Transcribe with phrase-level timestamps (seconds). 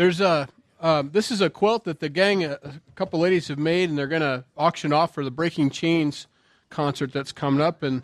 [0.00, 0.48] There's a
[0.80, 3.98] um, this is a quilt that the gang, a, a couple ladies have made, and
[3.98, 6.26] they're going to auction off for the Breaking Chains
[6.70, 7.82] concert that's coming up.
[7.82, 8.02] And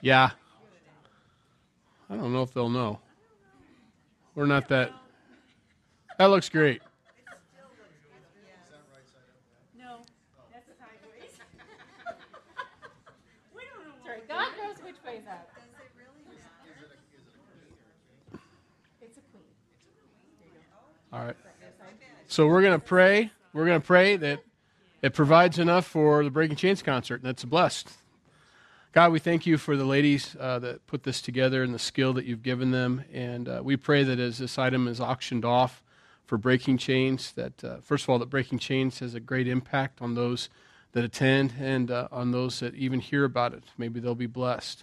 [0.00, 0.30] yeah,
[2.08, 3.00] I don't know if they'll know.
[4.36, 4.92] We're not that.
[6.16, 6.80] That looks great.
[9.76, 9.98] No,
[10.52, 11.32] that's sideways.
[13.52, 13.94] we don't know.
[14.04, 15.50] Sorry, God knows which way's up.
[19.00, 19.42] It's a queen.
[21.14, 21.36] All right.
[22.26, 23.30] So we're going to pray.
[23.52, 24.40] We're going to pray that
[25.00, 27.22] it provides enough for the Breaking Chains concert.
[27.22, 27.88] That's blessed.
[28.90, 32.14] God, we thank you for the ladies uh, that put this together and the skill
[32.14, 33.04] that you've given them.
[33.12, 35.84] And uh, we pray that as this item is auctioned off
[36.26, 40.02] for Breaking Chains, that uh, first of all, that Breaking Chains has a great impact
[40.02, 40.48] on those
[40.94, 43.62] that attend and uh, on those that even hear about it.
[43.78, 44.82] Maybe they'll be blessed.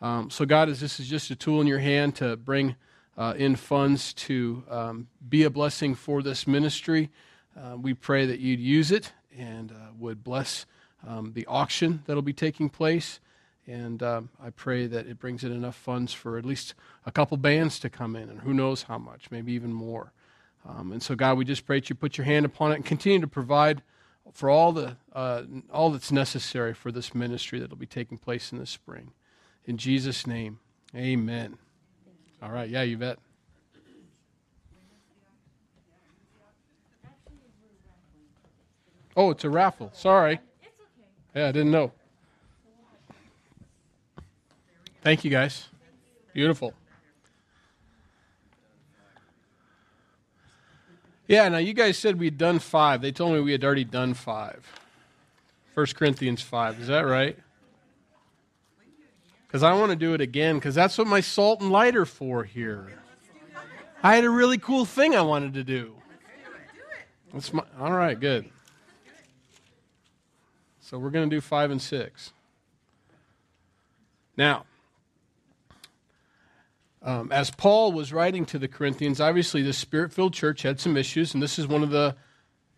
[0.00, 2.76] Um, so, God, as this is just a tool in your hand to bring
[3.16, 7.10] uh, in funds to um, be a blessing for this ministry,
[7.56, 10.66] uh, we pray that you'd use it and would bless
[11.06, 13.20] um, the auction that'll be taking place.
[13.66, 17.36] And um, I pray that it brings in enough funds for at least a couple
[17.36, 20.12] bands to come in, and who knows how much, maybe even more.
[20.68, 22.84] Um, and so, God, we just pray that you put your hand upon it and
[22.84, 23.82] continue to provide
[24.32, 25.42] for all the uh,
[25.72, 29.12] all that's necessary for this ministry that will be taking place in the spring.
[29.64, 30.60] In Jesus' name,
[30.94, 31.58] Amen.
[32.42, 33.18] All right, yeah, you bet.
[39.16, 39.90] Oh, it's a raffle.
[39.94, 40.40] Sorry.
[41.34, 41.92] Yeah, I didn't know.
[45.02, 45.68] Thank you, guys.
[46.34, 46.74] Beautiful.
[51.28, 53.00] Yeah, now you guys said we'd done five.
[53.00, 54.64] They told me we had already done five.
[55.74, 56.80] 1 Corinthians 5.
[56.80, 57.38] Is that right?
[59.56, 62.04] Because I want to do it again, because that's what my salt and light are
[62.04, 62.92] for here.
[64.02, 65.94] I had a really cool thing I wanted to do.
[67.32, 68.50] That's my, all right, good.
[70.82, 72.34] So we're going to do five and six.
[74.36, 74.66] Now,
[77.02, 80.98] um, as Paul was writing to the Corinthians, obviously the spirit filled church had some
[80.98, 82.14] issues, and this is one of the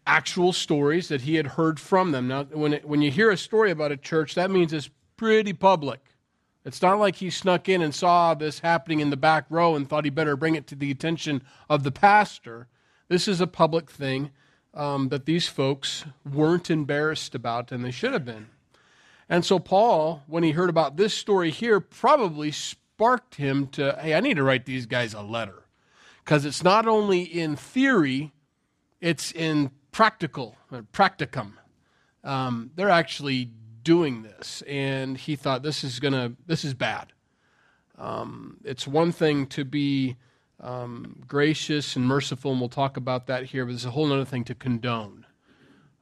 [0.06, 2.28] actual stories that he had heard from them.
[2.28, 5.52] Now, when, it, when you hear a story about a church, that means it's pretty
[5.52, 5.98] public.
[6.68, 9.88] It's not like he snuck in and saw this happening in the back row and
[9.88, 12.68] thought he better bring it to the attention of the pastor.
[13.08, 14.32] This is a public thing
[14.74, 18.48] um, that these folks weren't embarrassed about, and they should have been.
[19.30, 24.12] And so, Paul, when he heard about this story here, probably sparked him to, hey,
[24.12, 25.64] I need to write these guys a letter.
[26.22, 28.32] Because it's not only in theory,
[29.00, 31.52] it's in practical, uh, practicum.
[32.22, 33.52] Um, they're actually
[33.88, 34.62] doing this.
[34.69, 37.15] And he thought, this is to, this is bad.
[37.97, 40.16] Um, it's one thing to be
[40.60, 44.26] um, gracious and merciful, and we'll talk about that here, but it's a whole other
[44.26, 45.25] thing to condone.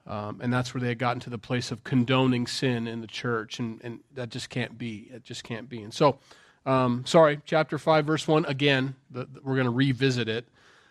[0.05, 3.07] Um, and that's where they had gotten to the place of condoning sin in the
[3.07, 5.09] church, and, and that just can't be.
[5.15, 5.81] It just can't be.
[5.81, 6.19] And so,
[6.65, 10.45] um, sorry, chapter 5, verse 1, again, the, the, we're going to revisit it.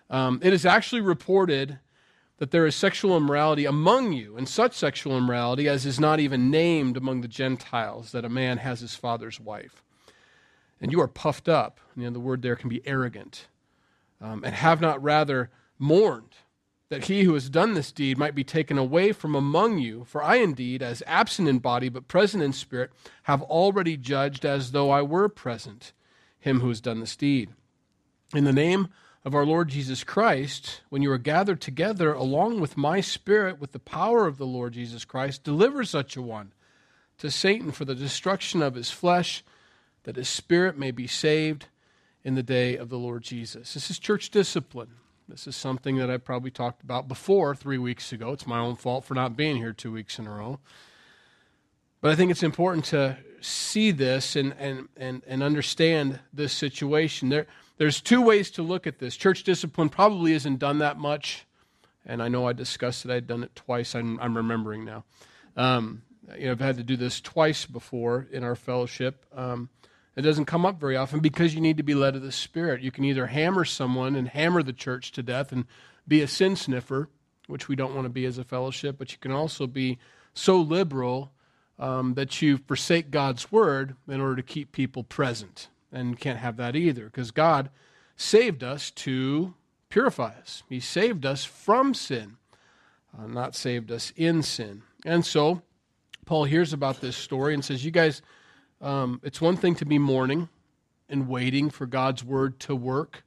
[0.09, 1.77] Um, it is actually reported
[2.37, 6.51] that there is sexual immorality among you, and such sexual immorality as is not even
[6.51, 9.83] named among the Gentiles, that a man has his father's wife.
[10.81, 11.79] And you are puffed up.
[11.95, 13.47] You know, the word there can be arrogant.
[14.21, 16.35] Um, and have not rather mourned
[16.89, 20.03] that he who has done this deed might be taken away from among you.
[20.05, 22.91] For I indeed, as absent in body but present in spirit,
[23.23, 25.93] have already judged as though I were present
[26.39, 27.49] him who has done this deed.
[28.33, 28.89] In the name
[29.25, 33.71] of our Lord Jesus Christ, when you are gathered together along with my spirit, with
[33.71, 36.53] the power of the Lord Jesus Christ, deliver such a one
[37.17, 39.43] to Satan for the destruction of his flesh,
[40.03, 41.65] that his spirit may be saved
[42.23, 43.73] in the day of the Lord Jesus.
[43.73, 44.91] This is church discipline.
[45.27, 48.31] This is something that I probably talked about before three weeks ago.
[48.31, 50.59] It's my own fault for not being here two weeks in a row.
[51.99, 57.29] But I think it's important to see this and, and, and, and understand this situation.
[57.29, 57.47] There,
[57.77, 59.15] there's two ways to look at this.
[59.15, 61.45] Church discipline probably isn't done that much.
[62.05, 63.95] And I know I discussed it, I'd done it twice.
[63.95, 65.03] I'm, I'm remembering now.
[65.57, 66.03] Um,
[66.37, 69.25] you know, I've had to do this twice before in our fellowship.
[69.35, 69.69] Um,
[70.15, 72.81] it doesn't come up very often because you need to be led of the Spirit.
[72.81, 75.65] You can either hammer someone and hammer the church to death and
[76.07, 77.09] be a sin sniffer,
[77.47, 79.97] which we don't want to be as a fellowship, but you can also be
[80.33, 81.31] so liberal
[81.77, 85.67] um, that you forsake God's word in order to keep people present.
[85.95, 87.69] And can't have that either because God
[88.17, 89.53] saved us to
[89.89, 92.37] purify us, He saved us from sin,
[93.17, 94.83] uh, not saved us in sin.
[95.05, 95.61] And so,
[96.25, 98.21] Paul hears about this story and says, You guys
[98.81, 100.49] Um, it's one thing to be mourning
[101.09, 103.23] and waiting for God's word to work.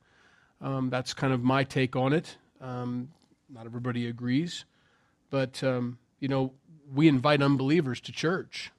[0.60, 2.36] Um, that's kind of my take on it.
[2.60, 3.10] Um,
[3.48, 4.64] not everybody agrees.
[5.30, 6.52] But, um, you know,
[6.92, 8.70] we invite unbelievers to church.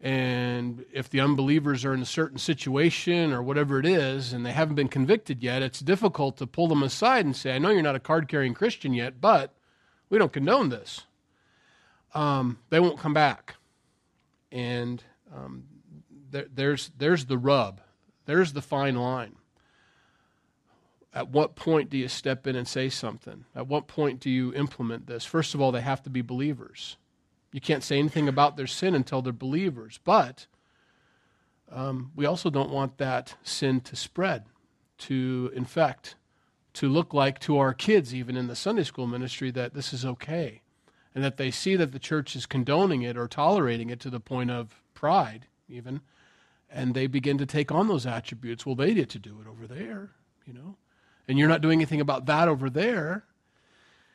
[0.00, 4.52] And if the unbelievers are in a certain situation or whatever it is and they
[4.52, 7.82] haven't been convicted yet, it's difficult to pull them aside and say, I know you're
[7.82, 9.54] not a card carrying Christian yet, but
[10.08, 11.02] we don't condone this.
[12.14, 13.56] Um, they won't come back.
[14.50, 15.04] And
[15.34, 15.64] um,
[16.30, 17.82] there, there's, there's the rub,
[18.24, 19.36] there's the fine line.
[21.12, 23.44] At what point do you step in and say something?
[23.54, 25.24] At what point do you implement this?
[25.24, 26.96] First of all, they have to be believers.
[27.52, 29.98] You can't say anything about their sin until they're believers.
[30.04, 30.46] But
[31.70, 34.44] um, we also don't want that sin to spread,
[34.98, 36.14] to infect,
[36.74, 40.04] to look like to our kids, even in the Sunday school ministry, that this is
[40.04, 40.62] okay.
[41.14, 44.20] And that they see that the church is condoning it or tolerating it to the
[44.20, 46.02] point of pride, even.
[46.70, 48.64] And they begin to take on those attributes.
[48.64, 50.10] Well, they get to do it over there,
[50.46, 50.76] you know.
[51.26, 53.24] And you're not doing anything about that over there.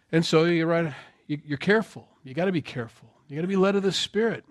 [0.10, 0.94] And so you're right,
[1.28, 2.08] you're careful.
[2.24, 3.10] You got to be careful.
[3.28, 4.46] You got to be led of the Spirit.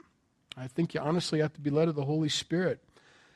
[0.56, 2.82] I think you honestly have to be led of the Holy Spirit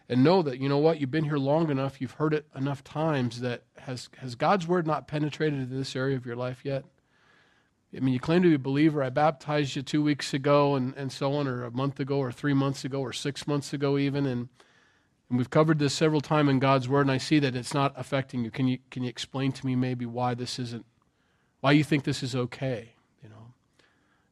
[0.09, 2.83] and know that you know what you've been here long enough you've heard it enough
[2.83, 6.85] times that has has god's word not penetrated into this area of your life yet?
[7.95, 9.03] I mean you claim to be a believer.
[9.03, 12.33] I baptized you two weeks ago and, and so on or a month ago or
[12.33, 14.49] three months ago or six months ago even and
[15.29, 17.93] and we've covered this several times in god's word and i see that it's not
[17.97, 18.51] affecting you.
[18.51, 20.87] Can you can you explain to me maybe why this isn't
[21.61, 22.95] why you think this is okay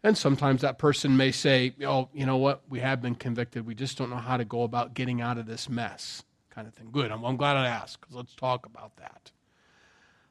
[0.07, 3.67] and sometimes that person may say, oh, you know what, we have been convicted.
[3.67, 6.75] We just don't know how to go about getting out of this mess, kind of
[6.75, 6.91] thing.
[6.93, 7.11] Good.
[7.11, 9.33] I'm, I'm glad I asked because let's talk about that.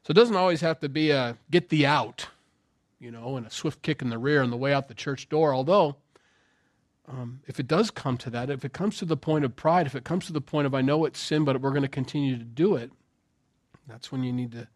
[0.04, 2.28] So it doesn't always have to be a get the out,
[3.02, 5.28] you know, and a swift kick in the rear on the way out the church
[5.28, 5.54] door.
[5.54, 5.98] Although,
[7.10, 9.88] um, if it does come to that, if it comes to the point of pride,
[9.88, 11.90] if it comes to the point of I know it's sin, but we're going to
[11.90, 12.92] continue to do it,
[13.90, 14.70] that's when you need to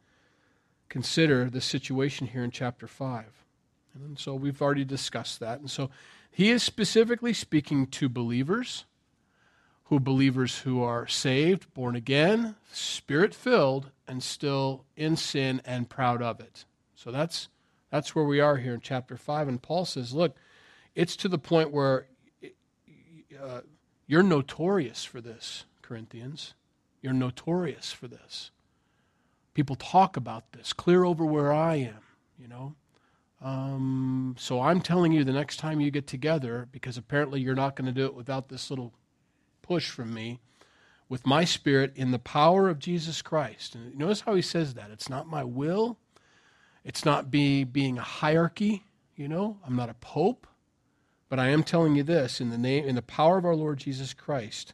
[0.89, 3.45] consider the situation here in chapter 5.
[3.93, 5.59] And so we've already discussed that.
[5.59, 5.89] And so
[6.31, 8.85] he is specifically speaking to believers,
[9.85, 16.21] who believers who are saved, born again, spirit filled, and still in sin and proud
[16.21, 16.65] of it.
[16.95, 17.49] So that's
[17.89, 20.35] that's where we are here in chapter 5 and Paul says, look,
[20.93, 22.05] it's to the point where
[23.41, 23.61] uh,
[24.05, 26.53] you're notorious for this, Corinthians.
[27.01, 28.51] You're notorious for this.
[29.53, 32.01] People talk about this, clear over where I am,
[32.37, 32.75] you know.
[33.41, 37.75] Um, so I'm telling you the next time you get together, because apparently you're not
[37.75, 38.93] going to do it without this little
[39.61, 40.39] push from me,
[41.07, 43.75] with my spirit in the power of Jesus Christ.
[43.75, 44.91] And notice how he says that.
[44.91, 45.97] It's not my will.
[46.83, 48.83] It's not be, being a hierarchy,
[49.15, 49.57] you know.
[49.65, 50.45] I'm not a pope.
[51.29, 53.77] But I am telling you this in the name in the power of our Lord
[53.77, 54.73] Jesus Christ,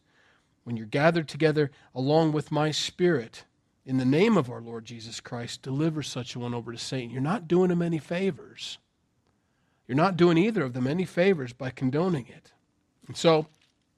[0.64, 3.44] when you're gathered together along with my spirit,
[3.86, 7.12] in the name of our Lord Jesus Christ, deliver such a one over to Satan.
[7.12, 8.80] You're not doing him any favors.
[9.88, 12.52] You're not doing either of them any favors by condoning it.
[13.08, 13.46] And so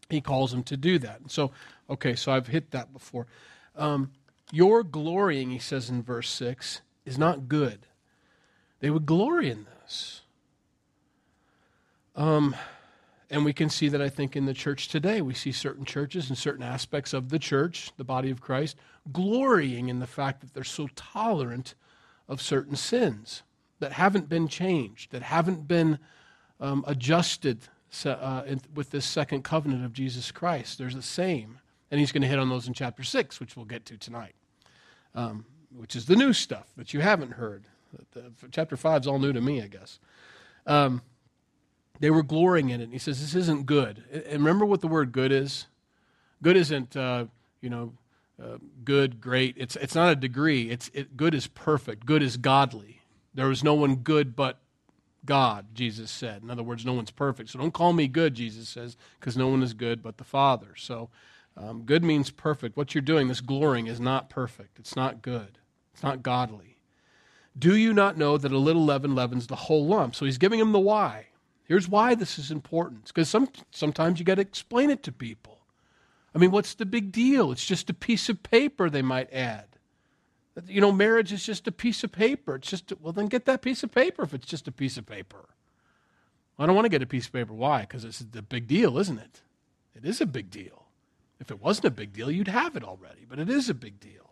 [0.09, 1.21] he calls them to do that.
[1.21, 1.51] And so,
[1.89, 3.27] okay, so I've hit that before.
[3.75, 4.11] Um,
[4.51, 7.87] your glorying, he says in verse 6, is not good.
[8.81, 10.21] They would glory in this.
[12.15, 12.55] Um,
[13.29, 15.21] and we can see that, I think, in the church today.
[15.21, 18.77] We see certain churches and certain aspects of the church, the body of Christ,
[19.11, 21.75] glorying in the fact that they're so tolerant
[22.29, 23.43] of certain sins
[23.79, 25.99] that haven't been changed, that haven't been
[26.59, 27.59] um, adjusted
[28.05, 28.43] uh,
[28.73, 30.77] with this second covenant of Jesus Christ.
[30.77, 31.59] There's the same.
[31.91, 34.35] And he's going to hit on those in chapter 6, which we'll get to tonight,
[35.15, 37.65] um, which is the new stuff that you haven't heard.
[38.11, 39.99] The, chapter 5 is all new to me, I guess.
[40.65, 41.01] Um,
[41.99, 42.85] they were glorying in it.
[42.85, 44.03] And he says, This isn't good.
[44.11, 45.67] And remember what the word good is?
[46.41, 47.25] Good isn't, uh,
[47.61, 47.93] you know,
[48.41, 49.55] uh, good, great.
[49.57, 50.69] It's, it's not a degree.
[50.69, 52.05] It's, it, good is perfect.
[52.05, 53.01] Good is godly.
[53.33, 54.59] There was no one good but
[55.25, 56.43] God, Jesus said.
[56.43, 57.49] In other words, no one's perfect.
[57.49, 60.75] So don't call me good, Jesus says, because no one is good but the Father.
[60.75, 61.09] So
[61.55, 62.77] um, good means perfect.
[62.77, 64.77] What you're doing, this glorying, is not perfect.
[64.77, 65.57] It's not good.
[65.93, 66.77] It's not godly.
[67.57, 70.13] Do you not know that a little leaven leavens the whole lump?
[70.13, 71.27] So he's giving him the why.
[71.67, 73.07] Here's why this is important.
[73.07, 75.59] Because some, sometimes you got to explain it to people.
[76.33, 77.51] I mean, what's the big deal?
[77.51, 79.65] It's just a piece of paper, they might add.
[80.67, 82.55] You know, marriage is just a piece of paper.
[82.55, 85.05] It's just, well, then get that piece of paper if it's just a piece of
[85.05, 85.45] paper.
[86.57, 87.53] I don't want to get a piece of paper.
[87.53, 87.81] Why?
[87.81, 89.41] Because it's the big deal, isn't it?
[89.95, 90.85] It is a big deal.
[91.39, 93.99] If it wasn't a big deal, you'd have it already, but it is a big
[93.99, 94.31] deal.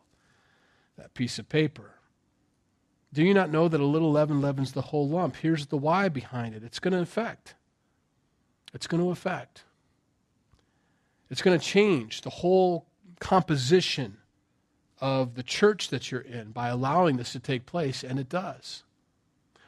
[0.98, 1.96] That piece of paper.
[3.16, 5.38] Do you not know that a little leaven leavens the whole lump?
[5.38, 7.56] Here's the why behind it it's going to affect.
[8.74, 9.64] It's going to affect.
[11.30, 12.86] It's going to change the whole
[13.22, 14.18] composition
[15.00, 18.84] of the church that you're in by allowing this to take place, and it does.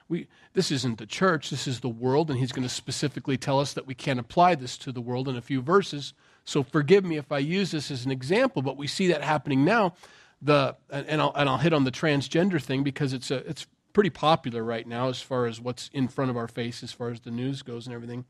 [0.09, 3.61] We, this isn't the church, this is the world, and he's going to specifically tell
[3.61, 6.13] us that we can't apply this to the world in a few verses.
[6.43, 9.63] So forgive me if I use this as an example, but we see that happening
[9.63, 9.93] now.
[10.41, 14.09] The, and, I'll, and I'll hit on the transgender thing because it's, a, it's pretty
[14.11, 17.21] popular right now as far as what's in front of our face, as far as
[17.21, 18.25] the news goes and everything.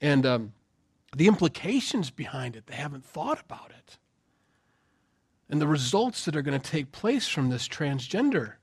[0.00, 0.52] And um,
[1.16, 3.96] the implications behind it, they haven't thought about it.
[5.48, 8.54] And the results that are going to take place from this transgender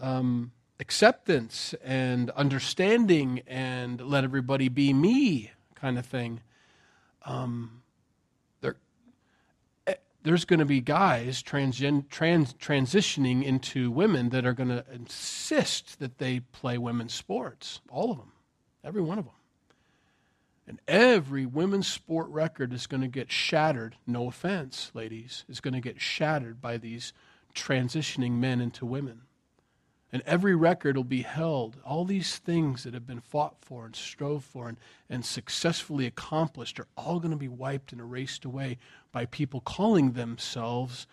[0.00, 6.40] um, acceptance and understanding and let everybody be me kind of thing.
[7.26, 7.82] Um,
[10.24, 16.00] there's going to be guys transgen, trans, transitioning into women that are going to insist
[16.00, 17.80] that they play women's sports.
[17.90, 18.32] All of them,
[18.82, 19.34] every one of them.
[20.66, 25.74] And every women's sport record is going to get shattered, no offense, ladies, is going
[25.74, 27.12] to get shattered by these
[27.54, 29.22] transitioning men into women.
[30.14, 31.76] And every record will be held.
[31.84, 34.78] All these things that have been fought for and strove for and,
[35.10, 38.78] and successfully accomplished are all going to be wiped and erased away
[39.10, 41.08] by people calling themselves,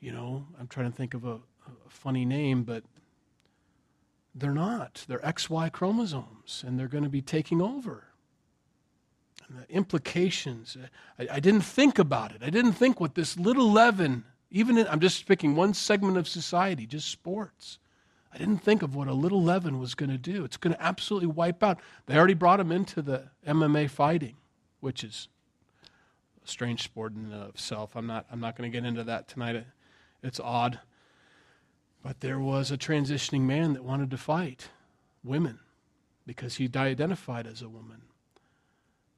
[0.00, 2.82] you know, I'm trying to think of a, a funny name, but
[4.34, 5.04] they're not.
[5.06, 8.08] They're XY chromosomes, and they're going to be taking over.
[9.48, 10.76] And the implications,
[11.20, 12.42] I, I, didn't think about it.
[12.42, 16.26] I didn't think what this little leaven, even in, I'm just picking one segment of
[16.26, 17.78] society, just sports
[18.32, 20.44] I didn't think of what a little leaven was going to do.
[20.44, 21.80] It's going to absolutely wipe out.
[22.06, 24.36] They already brought him into the MMA fighting,
[24.80, 25.28] which is
[26.44, 27.96] a strange sport in and of itself.
[27.96, 29.64] I'm not, I'm not going to get into that tonight.
[30.22, 30.78] It's odd.
[32.02, 34.68] But there was a transitioning man that wanted to fight
[35.24, 35.58] women
[36.24, 38.02] because he identified as a woman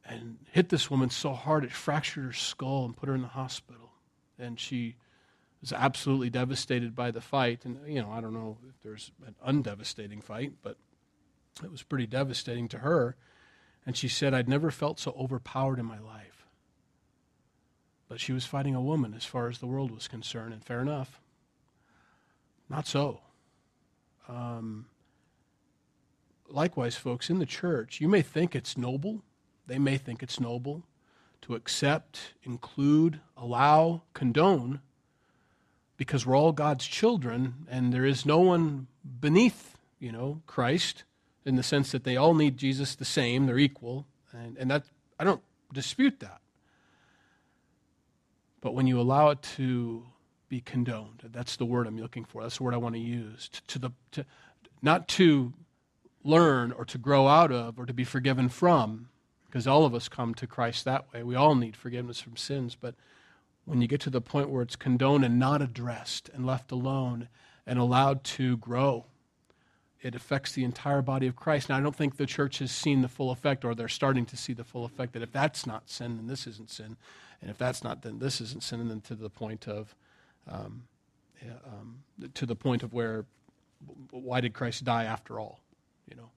[0.04, 3.28] and hit this woman so hard it fractured her skull and put her in the
[3.28, 3.92] hospital.
[4.38, 4.96] And she
[5.62, 7.64] was absolutely devastated by the fight.
[7.64, 10.76] And, you know, I don't know if there's an undevastating fight, but
[11.62, 13.16] it was pretty devastating to her.
[13.86, 16.46] And she said, I'd never felt so overpowered in my life.
[18.08, 20.80] But she was fighting a woman as far as the world was concerned, and fair
[20.80, 21.20] enough.
[22.68, 23.20] Not so.
[24.28, 24.86] Um,
[26.48, 29.22] likewise, folks, in the church, you may think it's noble.
[29.66, 30.82] They may think it's noble
[31.42, 34.80] to accept, include, allow, condone
[36.02, 38.88] because we're all God's children, and there is no one
[39.20, 41.04] beneath, you know, Christ
[41.44, 44.82] in the sense that they all need Jesus the same, they're equal, and, and that
[45.16, 45.42] I don't
[45.72, 46.40] dispute that.
[48.60, 50.04] But when you allow it to
[50.48, 52.42] be condoned, that's the word I'm looking for.
[52.42, 53.48] That's the word I want to use.
[53.48, 54.26] To, to the to,
[54.82, 55.52] not to
[56.24, 59.08] learn or to grow out of or to be forgiven from,
[59.46, 61.22] because all of us come to Christ that way.
[61.22, 62.96] We all need forgiveness from sins, but
[63.64, 67.28] when you get to the point where it's condoned and not addressed and left alone
[67.66, 69.06] and allowed to grow,
[70.00, 71.68] it affects the entire body of Christ.
[71.68, 74.36] Now, I don't think the church has seen the full effect, or they're starting to
[74.36, 76.96] see the full effect that if that's not sin, then this isn't sin.
[77.40, 78.80] And if that's not, then this isn't sin.
[78.80, 79.94] And then to the point of,
[80.48, 80.84] um,
[81.64, 82.02] um,
[82.34, 83.26] to the point of where,
[84.10, 85.60] why did Christ die after all?
[86.08, 86.30] You know.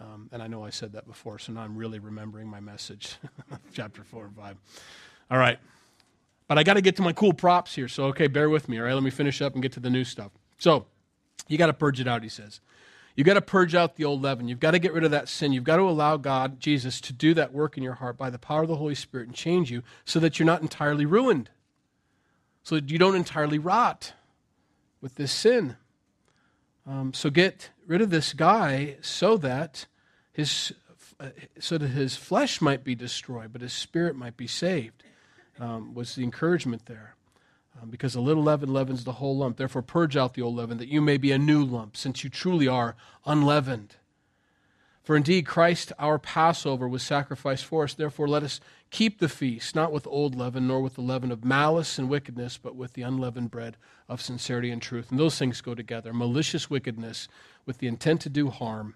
[0.00, 3.16] Um, and I know I said that before, so now I'm really remembering my message,
[3.74, 4.56] chapter 4 and 5.
[5.30, 5.58] All right.
[6.50, 7.86] But I got to get to my cool props here.
[7.86, 8.76] So, okay, bear with me.
[8.76, 10.32] All right, let me finish up and get to the new stuff.
[10.58, 10.86] So,
[11.46, 12.58] you got to purge it out, he says.
[13.14, 14.48] You've got to purge out the old leaven.
[14.48, 15.52] You've got to get rid of that sin.
[15.52, 18.38] You've got to allow God, Jesus, to do that work in your heart by the
[18.38, 21.50] power of the Holy Spirit and change you so that you're not entirely ruined,
[22.64, 24.14] so that you don't entirely rot
[25.00, 25.76] with this sin.
[26.84, 29.86] Um, so get rid of this guy so that
[30.32, 30.72] his
[31.20, 31.28] uh,
[31.60, 35.04] so that his flesh might be destroyed, but his spirit might be saved
[35.60, 37.14] um, was the encouragement there.
[37.80, 39.56] Um, because a little leaven leavens the whole lump.
[39.56, 42.30] Therefore, purge out the old leaven, that you may be a new lump, since you
[42.30, 43.96] truly are unleavened.
[45.02, 47.94] For indeed, Christ our Passover was sacrificed for us.
[47.94, 51.44] Therefore, let us keep the feast, not with old leaven, nor with the leaven of
[51.44, 53.76] malice and wickedness, but with the unleavened bread
[54.08, 55.10] of sincerity and truth.
[55.10, 56.12] And those things go together.
[56.12, 57.28] Malicious wickedness
[57.66, 58.94] with the intent to do harm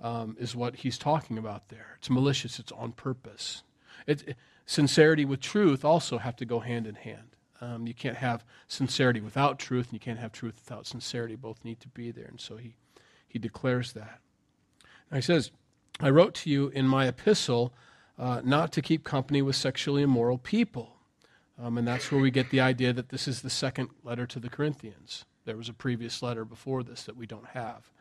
[0.00, 1.96] um, is what he's talking about there.
[1.98, 3.62] It's malicious, it's on purpose.
[4.06, 7.36] It, sincerity with truth also have to go hand in hand.
[7.60, 11.36] Um, you can't have sincerity without truth, and you can't have truth without sincerity.
[11.36, 12.26] Both need to be there.
[12.26, 12.76] And so he,
[13.26, 14.20] he declares that.
[15.10, 15.50] Now he says,
[16.00, 17.72] I wrote to you in my epistle
[18.18, 20.96] uh, not to keep company with sexually immoral people.
[21.62, 24.40] Um, and that's where we get the idea that this is the second letter to
[24.40, 25.24] the Corinthians.
[25.44, 27.92] There was a previous letter before this that we don't have.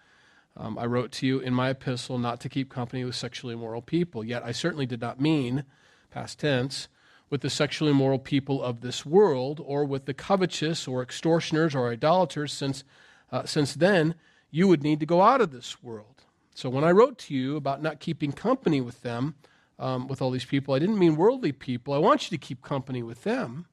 [0.55, 3.81] Um, I wrote to you in my epistle not to keep company with sexually immoral
[3.81, 4.23] people.
[4.23, 5.65] Yet I certainly did not mean
[6.13, 6.87] past tense,
[7.29, 11.91] with the sexually immoral people of this world or with the covetous or extortioners or
[11.91, 12.83] idolaters, since,
[13.31, 14.13] uh, since then
[14.51, 16.23] you would need to go out of this world.
[16.53, 19.33] So when I wrote to you about not keeping company with them,
[19.79, 21.93] um, with all these people, I didn't mean worldly people.
[21.93, 23.65] I want you to keep company with them.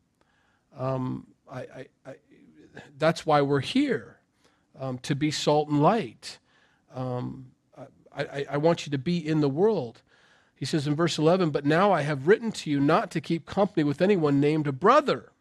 [0.79, 2.15] Um, I, I, I,
[2.97, 4.21] that's why we're here,
[4.81, 6.39] um, to be salt and light.
[6.95, 7.53] Um,
[8.13, 10.03] I, I want you to be in the world.
[10.61, 13.47] He says in verse 11, But now I have written to you not to keep
[13.47, 15.33] company with anyone named a brother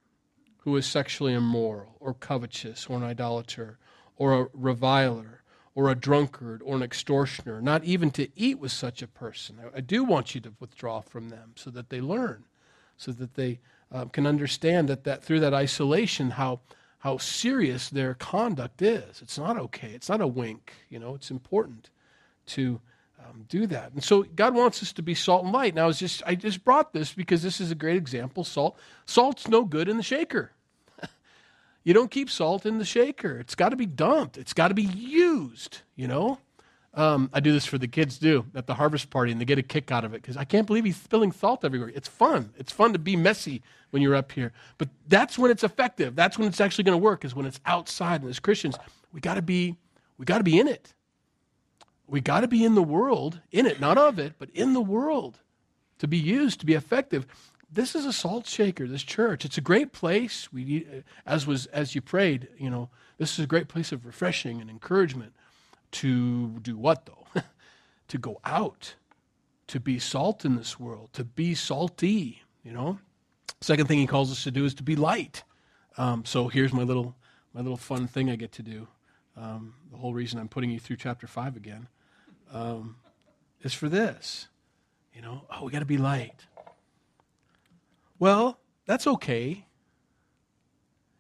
[0.60, 3.78] who is sexually immoral or covetous or an idolater
[4.16, 5.44] or a reviler
[5.76, 9.58] or a drunkard or an extortioner, not even to eat with such a person.
[9.76, 12.46] I, do want you to withdraw from them so that they learn,
[12.96, 13.60] so that they
[13.92, 16.62] uh, can understand that, that through that isolation, how,
[17.00, 19.22] how serious their conduct is.
[19.22, 19.92] It's not okay.
[19.92, 20.76] It's not a wink.
[20.90, 21.90] You know, it's important
[22.48, 22.80] to
[23.26, 23.92] um, do that.
[23.94, 25.76] And so God wants us to be salt and light.
[25.76, 28.44] Now, I was just I just brought this because this is a great example.
[28.44, 30.52] Salt, salt's no good in the shaker.
[31.84, 33.40] you don't keep salt in the shaker.
[33.40, 34.38] It's got to be dumped.
[34.38, 35.80] It's got to be used.
[35.96, 36.40] You know.
[36.92, 39.60] Um, I do this for the kids too at the harvest party, and they get
[39.60, 41.92] a kick out of it because I can't believe he's spilling salt everywhere.
[41.94, 42.52] It's fun.
[42.58, 43.62] It's fun to be messy
[43.92, 46.16] when you're up here, but that's when it's effective.
[46.16, 47.24] That's when it's actually going to work.
[47.24, 48.22] Is when it's outside.
[48.22, 48.76] And as Christians,
[49.14, 49.78] we got to be
[50.18, 50.94] we got to be in it.
[52.10, 54.82] We got to be in the world, in it, not of it, but in the
[54.82, 55.40] world
[56.00, 57.28] to be used, to be effective.
[57.72, 59.46] This is a salt shaker, this church.
[59.46, 60.52] It's a great place.
[60.52, 64.06] We need, as was as you prayed, you know, this is a great place of
[64.06, 65.34] refreshing and encouragement
[65.92, 67.42] to do what though?
[68.08, 68.96] to go out,
[69.68, 72.98] to be salt in this world, to be salty, you know.
[73.62, 75.44] Second thing he calls us to do is to be light.
[75.98, 77.16] Um, so here's my little
[77.54, 78.88] my little fun thing I get to do.
[79.36, 81.88] Um, the whole reason I'm putting you through chapter five again
[82.52, 82.98] um,
[83.62, 84.48] is for this.
[85.14, 86.46] You know, oh, we got to be light.
[88.20, 89.66] Well, that's okay.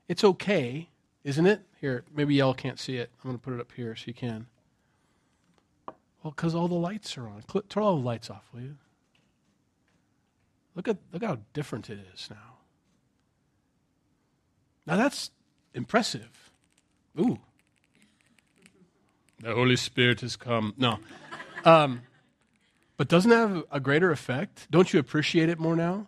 [0.07, 0.89] It's okay,
[1.23, 1.61] isn't it?
[1.79, 3.09] Here, maybe y'all can't see it.
[3.23, 4.47] I'm going to put it up here so you can.
[6.23, 7.43] Well, because all the lights are on.
[7.69, 8.75] Turn all the lights off, will you?
[10.75, 12.57] Look at look how different it is now.
[14.85, 15.31] Now that's
[15.73, 16.51] impressive.
[17.19, 17.39] Ooh,
[19.41, 20.73] the Holy Spirit has come.
[20.77, 20.99] No.
[21.65, 22.01] Um,
[22.97, 24.67] but doesn't have a greater effect?
[24.69, 26.07] Don't you appreciate it more now?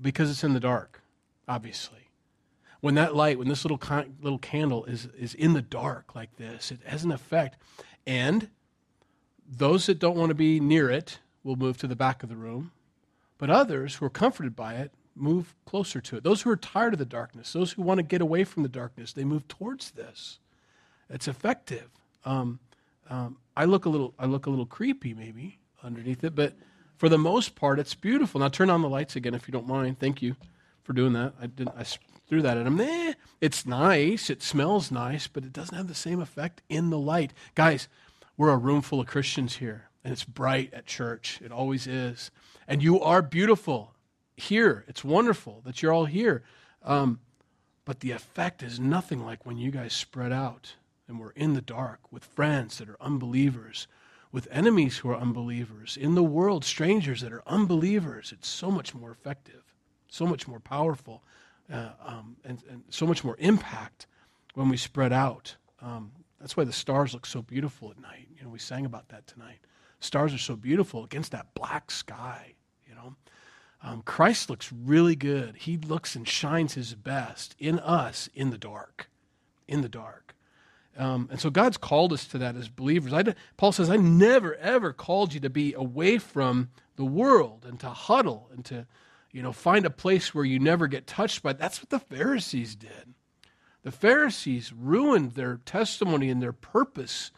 [0.00, 1.02] Because it's in the dark,
[1.48, 2.10] obviously.
[2.80, 3.80] When that light, when this little,
[4.20, 7.56] little candle is, is in the dark like this, it has an effect.
[8.06, 8.50] And
[9.48, 12.36] those that don't want to be near it will move to the back of the
[12.36, 12.72] room.
[13.38, 16.24] But others who are comforted by it move closer to it.
[16.24, 18.68] Those who are tired of the darkness, those who want to get away from the
[18.68, 20.38] darkness, they move towards this.
[21.08, 21.88] It's effective.
[22.24, 22.60] Um,
[23.10, 26.54] um, I look a little, I look a little creepy maybe underneath it, but
[26.96, 28.40] for the most part, it's beautiful.
[28.40, 29.98] Now turn on the lights again if you don't mind.
[29.98, 30.36] Thank you
[30.82, 31.34] for doing that.
[31.40, 31.76] I didn't.
[31.76, 31.84] I
[32.28, 32.80] threw that at him.
[32.80, 34.30] Eh, it's nice.
[34.30, 37.32] It smells nice, but it doesn't have the same effect in the light.
[37.54, 37.88] Guys,
[38.36, 41.40] we're a room full of Christians here, and it's bright at church.
[41.44, 42.30] It always is.
[42.66, 43.92] And you are beautiful
[44.36, 44.84] here.
[44.88, 46.42] It's wonderful that you're all here.
[46.82, 47.20] Um,
[47.84, 50.74] but the effect is nothing like when you guys spread out
[51.08, 53.86] and we're in the dark with friends that are unbelievers,
[54.32, 58.32] with enemies who are unbelievers, in the world, strangers that are unbelievers.
[58.32, 59.62] It's so much more effective,
[60.08, 61.22] so much more powerful,
[61.72, 64.06] uh, um, and, and, so much more impact
[64.54, 65.56] when we spread out.
[65.80, 68.28] Um, that's why the stars look so beautiful at night.
[68.36, 69.58] You know, we sang about that tonight.
[70.00, 72.54] Stars are so beautiful against that black sky,
[72.86, 73.14] you know.
[73.82, 75.56] Um, Christ looks really good.
[75.56, 79.08] He looks and shines his best in us in the dark.
[79.68, 80.33] In the dark.
[80.96, 83.12] Um, and so God's called us to that as believers.
[83.12, 87.80] I, Paul says, I never, ever called you to be away from the world and
[87.80, 88.86] to huddle and to,
[89.32, 91.52] you know, find a place where you never get touched by.
[91.52, 93.14] That's what the Pharisees did.
[93.82, 97.30] The Pharisees ruined their testimony and their purpose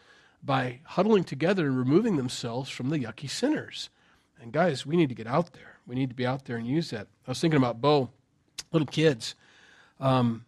[0.43, 3.91] by huddling together and removing themselves from the yucky sinners.
[4.41, 5.79] And guys, we need to get out there.
[5.87, 7.09] We need to be out there and use that.
[7.27, 8.11] I was thinking about Bo,
[8.71, 9.35] little kids.
[9.99, 10.45] Um,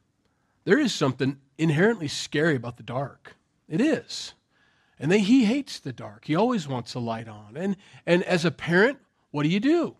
[0.68, 3.36] there is something inherently scary about the dark.
[3.70, 4.34] It is.
[4.98, 6.26] And he hates the dark.
[6.26, 7.56] He always wants a light on.
[7.56, 8.98] And, and as a parent,
[9.30, 9.96] what do you do?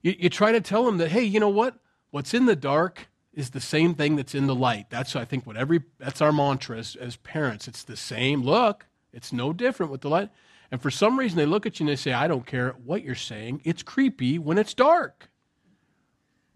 [0.00, 1.74] You, you try to tell him that, hey, you know what?
[2.10, 4.86] What's in the dark is the same thing that's in the light.
[4.88, 7.68] That's, I think, what every, that's our mantra as, as parents.
[7.68, 8.42] It's the same.
[8.42, 10.30] Look, it's no different with the light.
[10.70, 13.02] And for some reason, they look at you and they say, I don't care what
[13.02, 13.60] you're saying.
[13.64, 15.28] It's creepy when it's dark.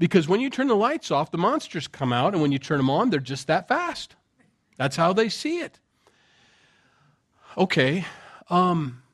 [0.03, 2.79] Because when you turn the lights off, the monsters come out, and when you turn
[2.79, 4.17] them on, they're just that fast.
[4.77, 5.79] That's how they see it.
[7.57, 8.05] Okay,
[8.51, 9.05] um,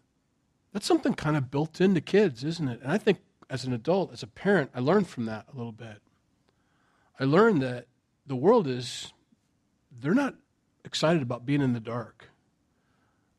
[0.72, 2.80] that's something kind of built into kids, isn't it?
[2.80, 3.18] And I think
[3.50, 6.00] as an adult, as a parent, I learned from that a little bit.
[7.20, 7.88] I learned that
[8.26, 9.12] the world is,
[10.00, 10.36] they're not
[10.86, 12.30] excited about being in the dark.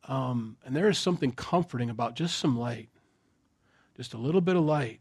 [0.07, 2.89] Um, and there is something comforting about just some light,
[3.97, 4.99] just a little bit of light.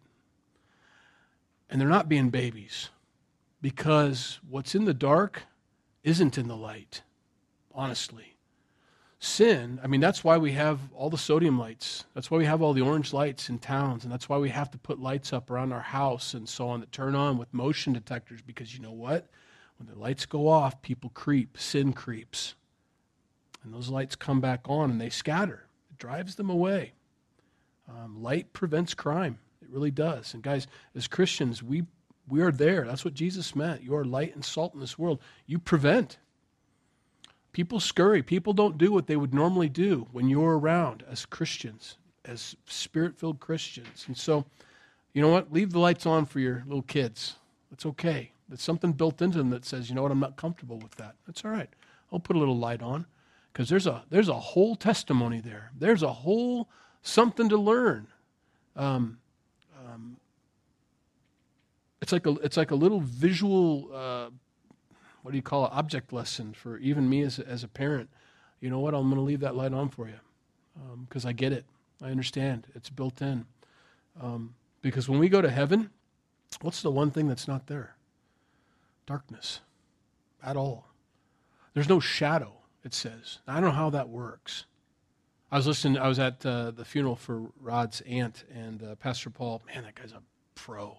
[1.70, 2.90] And they're not being babies
[3.61, 5.42] because what's in the dark
[6.02, 7.02] isn't in the light,
[7.74, 8.37] honestly.
[9.20, 12.04] Sin, I mean, that's why we have all the sodium lights.
[12.14, 14.04] That's why we have all the orange lights in towns.
[14.04, 16.81] And that's why we have to put lights up around our house and so on
[16.81, 19.26] that turn on with motion detectors because you know what?
[19.78, 22.54] When the lights go off, people creep, sin creeps.
[23.64, 25.66] And those lights come back on and they scatter.
[25.90, 26.92] It drives them away.
[27.88, 29.38] Um, light prevents crime.
[29.68, 30.35] It really does.
[30.35, 31.85] And guys, as Christians, we
[32.28, 32.85] we are there.
[32.85, 33.83] That's what Jesus meant.
[33.83, 35.20] You are light and salt in this world.
[35.46, 36.18] You prevent.
[37.52, 38.22] People scurry.
[38.22, 43.18] People don't do what they would normally do when you're around as Christians, as spirit
[43.18, 44.04] filled Christians.
[44.07, 44.44] And so,
[45.14, 45.52] you know what?
[45.52, 47.37] Leave the lights on for your little kids.
[47.70, 48.33] That's okay.
[48.48, 51.16] There's something built into them that says, you know what, I'm not comfortable with that.
[51.26, 51.70] That's all right.
[52.12, 53.07] I'll put a little light on
[53.52, 55.70] because there's a, there's a whole testimony there.
[55.76, 56.68] There's a whole
[57.02, 58.09] something to learn.
[58.76, 59.18] Um,
[62.00, 64.30] it's like a it's like a little visual uh,
[65.22, 68.08] what do you call it object lesson for even me as a, as a parent.
[68.61, 68.94] You know what?
[68.94, 70.18] I'm going to leave that light on for you
[71.06, 71.64] because um, I get it.
[72.02, 72.66] I understand.
[72.74, 73.46] It's built in.
[74.20, 75.90] Um, because when we go to heaven,
[76.61, 77.96] what's the one thing that's not there?
[79.06, 79.61] Darkness.
[80.42, 80.87] At all.
[81.74, 83.38] There's no shadow, it says.
[83.46, 84.64] I don't know how that works.
[85.50, 89.30] I was listening, I was at uh, the funeral for Rod's aunt, and uh, Pastor
[89.30, 90.22] Paul, man, that guy's a
[90.54, 90.98] pro.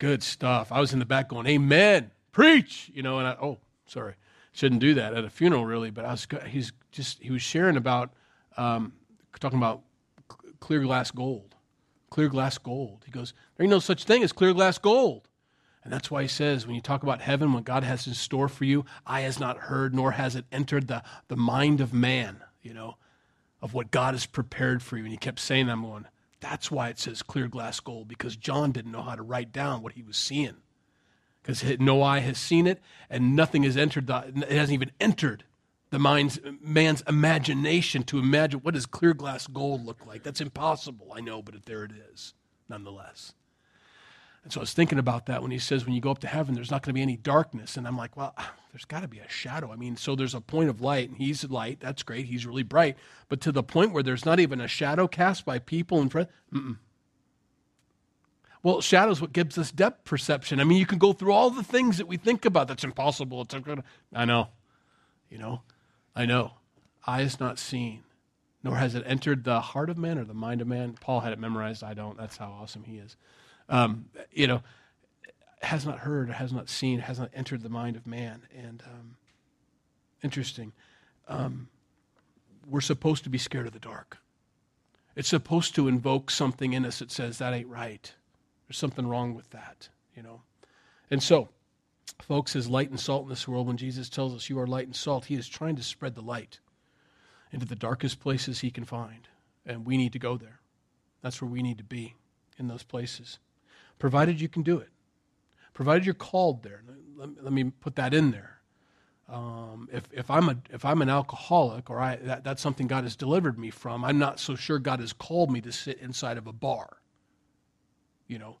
[0.00, 0.72] Good stuff.
[0.72, 4.14] I was in the back going, Amen, preach, you know, and I, oh, sorry,
[4.52, 7.76] shouldn't do that at a funeral really, but I was, he's just, he was sharing
[7.76, 8.14] about,
[8.56, 8.94] um,
[9.38, 9.82] talking about
[10.58, 11.54] clear glass gold,
[12.08, 13.02] clear glass gold.
[13.04, 15.28] He goes, there ain't no such thing as clear glass gold.
[15.84, 18.48] And that's why he says, when you talk about heaven, what God has in store
[18.48, 22.40] for you, eye has not heard, nor has it entered the, the mind of man,
[22.62, 22.96] you know,
[23.60, 25.04] of what God has prepared for you.
[25.04, 26.06] And he kept saying that, I'm going,
[26.40, 29.82] that's why it says clear glass gold, because John didn't know how to write down
[29.82, 30.56] what he was seeing.
[31.42, 35.44] Because no eye has seen it, and nothing has entered, the, it hasn't even entered
[35.90, 40.22] the mind's, man's imagination to imagine what does clear glass gold look like.
[40.22, 42.34] That's impossible, I know, but there it is,
[42.68, 43.32] nonetheless.
[44.44, 46.26] And so I was thinking about that when he says, when you go up to
[46.26, 47.76] heaven, there's not going to be any darkness.
[47.76, 48.34] And I'm like, well,
[48.72, 49.72] there's got to be a shadow.
[49.72, 51.78] I mean, so there's a point of light, and he's light.
[51.80, 52.26] That's great.
[52.26, 52.96] He's really bright.
[53.28, 56.28] But to the point where there's not even a shadow cast by people in front,
[56.52, 56.78] mm-mm.
[58.62, 60.60] Well, shadows what gives us depth perception.
[60.60, 62.68] I mean, you can go through all the things that we think about.
[62.68, 63.40] That's impossible.
[63.40, 63.54] It's
[64.14, 64.48] I know,
[65.30, 65.62] you know,
[66.14, 66.52] I know.
[67.06, 68.02] Eye is not seen,
[68.62, 70.94] nor has it entered the heart of man or the mind of man.
[71.00, 71.82] Paul had it memorized.
[71.82, 72.18] I don't.
[72.18, 73.16] That's how awesome he is
[73.70, 74.62] um, you know,
[75.62, 78.42] has not heard, has not seen, has not entered the mind of man.
[78.56, 79.16] And um,
[80.22, 80.72] interesting.
[81.28, 81.68] Um,
[82.68, 84.18] we're supposed to be scared of the dark.
[85.16, 88.12] It's supposed to invoke something in us that says that ain't right.
[88.66, 90.42] There's something wrong with that, you know.
[91.10, 91.48] And so,
[92.22, 94.86] folks, as light and salt in this world, when Jesus tells us you are light
[94.86, 96.60] and salt, he is trying to spread the light
[97.52, 99.28] into the darkest places he can find.
[99.66, 100.60] And we need to go there.
[101.22, 102.14] That's where we need to be,
[102.58, 103.38] in those places
[104.00, 104.88] provided you can do it,
[105.80, 106.82] provided you're called there.
[107.16, 108.60] Let, let me put that in there.
[109.30, 113.04] Um, if, if, I'm a, if I'm an alcoholic or I, that, that's something God
[113.04, 116.36] has delivered me from, I'm not so sure God has called me to sit inside
[116.36, 116.98] of a bar,
[118.26, 118.58] you know,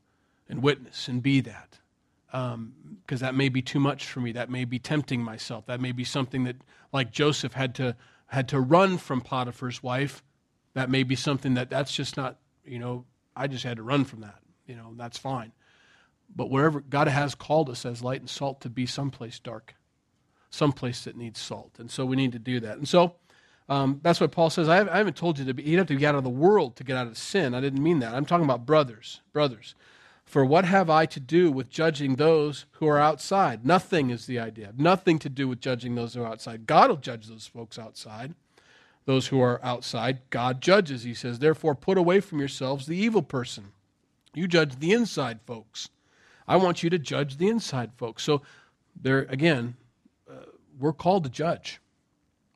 [0.48, 1.78] and witness and be that.
[2.28, 2.72] Because um,
[3.18, 4.32] that may be too much for me.
[4.32, 5.66] That may be tempting myself.
[5.66, 6.56] That may be something that,
[6.90, 7.96] like Joseph had to,
[8.28, 10.22] had to run from Potiphar's wife.
[10.72, 13.04] That may be something that that's just not, you know,
[13.36, 15.50] I just had to run from that you know, that's fine.
[16.34, 19.74] But wherever God has called us as light and salt to be someplace dark,
[20.50, 21.72] someplace that needs salt.
[21.78, 22.78] And so we need to do that.
[22.78, 23.16] And so
[23.68, 24.68] um, that's what Paul says.
[24.68, 26.30] I haven't, I haven't told you to be, you have to get out of the
[26.30, 27.54] world to get out of sin.
[27.54, 28.14] I didn't mean that.
[28.14, 29.74] I'm talking about brothers, brothers.
[30.24, 33.66] For what have I to do with judging those who are outside?
[33.66, 34.72] Nothing is the idea.
[34.76, 36.66] Nothing to do with judging those who are outside.
[36.66, 38.34] God will judge those folks outside.
[39.06, 41.02] Those who are outside, God judges.
[41.02, 43.72] He says, Therefore, put away from yourselves the evil person.
[44.32, 45.88] You judge the inside folks.
[46.50, 48.24] I want you to judge the inside folks.
[48.24, 48.42] So,
[49.00, 49.76] there again,
[50.28, 50.46] uh,
[50.80, 51.80] we're called to judge.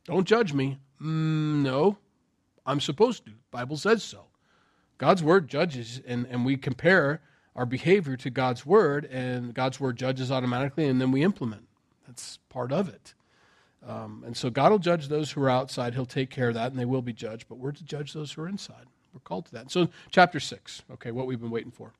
[0.05, 0.79] Don't judge me.
[1.01, 1.97] Mm, no,
[2.67, 3.33] I'm supposed to.
[3.53, 4.25] Bible says so.
[4.99, 7.21] God's word judges, and, and we compare
[7.55, 11.69] our behavior to God's word, and God's word judges automatically, and then we implement.
[12.09, 13.15] That's part of it.
[13.87, 15.95] Um, and so God will judge those who are outside.
[15.95, 17.47] He'll take care of that, and they will be judged.
[17.49, 18.87] But we're to judge those who are inside.
[19.13, 19.71] We're called to that.
[19.71, 21.93] So, chapter 6, okay, what we've been waiting for.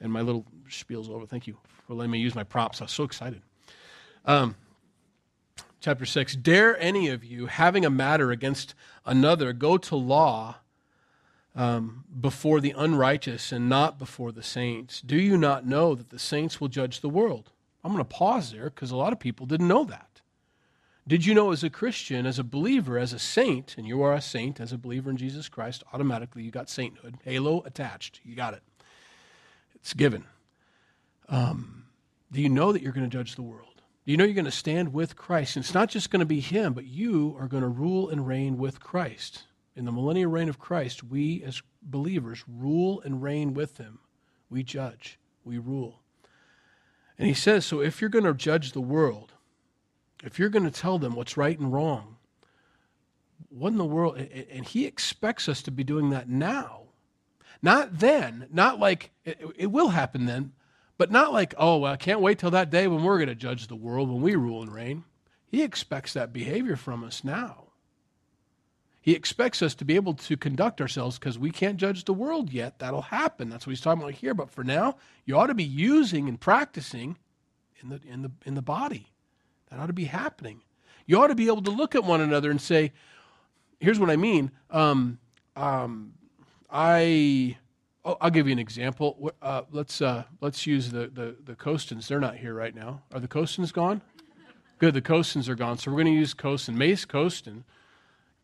[0.00, 1.26] And my little spiel's over.
[1.26, 1.56] Thank you
[1.86, 2.80] for letting me use my props.
[2.80, 3.42] I was so excited.
[4.24, 4.56] Um,
[5.80, 10.56] chapter 6 Dare any of you, having a matter against another, go to law
[11.56, 15.00] um, before the unrighteous and not before the saints?
[15.00, 17.50] Do you not know that the saints will judge the world?
[17.82, 20.20] I'm going to pause there because a lot of people didn't know that.
[21.08, 24.12] Did you know as a Christian, as a believer, as a saint, and you are
[24.12, 28.20] a saint as a believer in Jesus Christ, automatically you got sainthood, halo attached.
[28.24, 28.62] You got it.
[29.86, 30.24] It's given.
[31.28, 31.84] Um,
[32.32, 33.82] do you know that you're going to judge the world?
[34.04, 35.54] Do you know you're going to stand with Christ?
[35.54, 38.26] And it's not just going to be Him, but you are going to rule and
[38.26, 39.44] reign with Christ.
[39.76, 44.00] In the millennial reign of Christ, we as believers rule and reign with Him.
[44.50, 46.00] We judge, we rule.
[47.16, 49.34] And He says, so if you're going to judge the world,
[50.24, 52.16] if you're going to tell them what's right and wrong,
[53.50, 54.18] what in the world?
[54.18, 56.85] And He expects us to be doing that now.
[57.62, 60.52] Not then, not like it, it will happen then,
[60.98, 63.34] but not like, oh, well, I can't wait till that day when we're going to
[63.34, 65.04] judge the world, when we rule and reign.
[65.46, 67.64] He expects that behavior from us now.
[69.00, 72.52] He expects us to be able to conduct ourselves because we can't judge the world
[72.52, 72.80] yet.
[72.80, 73.48] That'll happen.
[73.48, 74.34] That's what he's talking about here.
[74.34, 77.16] But for now, you ought to be using and practicing
[77.80, 79.12] in the, in the, in the body.
[79.70, 80.62] That ought to be happening.
[81.06, 82.92] You ought to be able to look at one another and say,
[83.78, 84.50] here's what I mean.
[84.70, 85.20] Um,
[85.54, 86.14] um,
[86.78, 87.56] I
[88.04, 89.32] oh, I'll give you an example.
[89.40, 92.06] Uh, let's uh, let's use the, the the Costans.
[92.06, 93.00] They're not here right now.
[93.14, 94.02] Are the Costans gone?
[94.78, 94.92] Good.
[94.92, 95.78] The Costans are gone.
[95.78, 97.64] So we're going to use Costan, Mace Costan,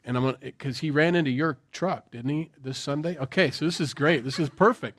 [0.03, 3.19] and I'm because he ran into your truck, didn't he, this Sunday?
[3.19, 4.25] Okay, so this is great.
[4.25, 4.97] This is perfect.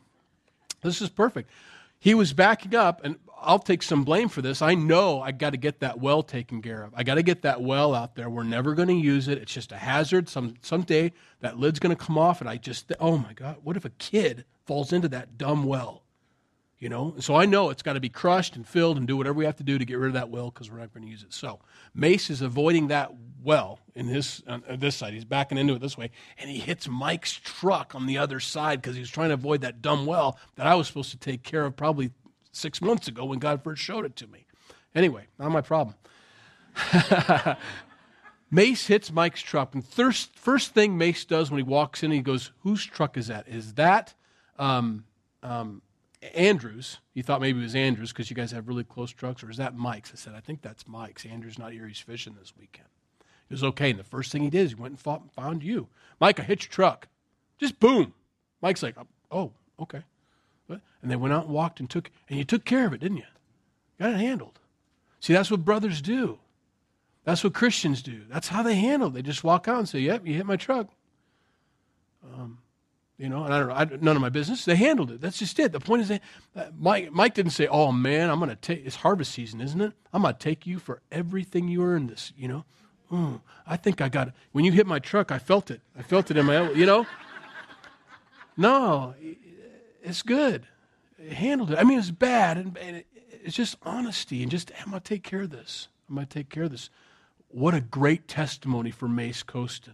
[0.83, 1.49] This is perfect.
[1.97, 4.61] He was backing up, and I'll take some blame for this.
[4.61, 6.93] I know I got to get that well taken care of.
[6.95, 8.29] I got to get that well out there.
[8.29, 9.37] We're never going to use it.
[9.37, 10.29] It's just a hazard.
[10.29, 13.77] Some someday that lid's going to come off, and I just oh my god, what
[13.77, 16.03] if a kid falls into that dumb well?
[16.79, 19.37] You know, so I know it's got to be crushed and filled and do whatever
[19.37, 21.09] we have to do to get rid of that well because we're not going to
[21.09, 21.33] use it.
[21.33, 21.59] So
[21.95, 25.13] Mace is avoiding that well in his on uh, this side.
[25.13, 28.81] He's backing into it this way, and he hits Mike's truck on the other side
[28.81, 31.65] because he's trying to avoid that dumb well that I was supposed to take care
[31.65, 32.11] of probably
[32.53, 34.45] six months ago when God first showed it to me.
[34.95, 35.95] Anyway, not my problem.
[38.51, 42.21] Mace hits Mike's truck, and first, first thing Mace does when he walks in, he
[42.21, 43.47] goes, Whose truck is that?
[43.47, 44.13] Is that
[44.59, 45.05] um,
[45.41, 45.81] um,
[46.35, 46.99] Andrews?
[47.15, 49.57] He thought maybe it was Andrews because you guys have really close trucks, or is
[49.57, 50.11] that Mike's?
[50.13, 51.25] I said, I think that's Mike's.
[51.25, 52.89] Andrew's not here, he's fishing this weekend.
[53.49, 53.89] It was okay.
[53.89, 55.87] And the first thing he did is he went and fought, found you.
[56.19, 57.07] Mike, I hit your truck.
[57.57, 58.13] Just boom.
[58.61, 58.95] Mike's like,
[59.31, 60.03] Oh, okay.
[61.01, 63.17] And they went out and walked and took, and you took care of it, didn't
[63.17, 63.25] you?
[63.99, 64.59] Got it handled.
[65.19, 66.39] See, that's what brothers do.
[67.23, 68.21] That's what Christians do.
[68.29, 69.09] That's how they handle.
[69.09, 70.87] They just walk out and say, Yep, you hit my truck.
[72.33, 72.59] Um,
[73.17, 74.65] you know, and I don't know, I, none of my business.
[74.65, 75.21] They handled it.
[75.21, 75.71] That's just it.
[75.71, 76.21] The point is, that
[76.55, 79.93] uh, Mike, Mike didn't say, "Oh man, I'm to take." It's harvest season, isn't it?
[80.11, 82.09] I'm to take you for everything you earned.
[82.09, 82.65] This, you know.
[83.11, 84.33] Mm, I think I got it.
[84.51, 85.81] When you hit my truck, I felt it.
[85.97, 87.05] I felt it in my, you know.
[88.57, 89.13] No,
[90.03, 90.67] it's good.
[91.17, 91.79] It handled it.
[91.79, 93.07] I mean, it's bad, and, and it,
[93.43, 95.87] it's just honesty and just, I'm going to take care of this.
[96.07, 96.89] I'm going to take care of this.
[97.47, 99.93] What a great testimony for Mace Costin.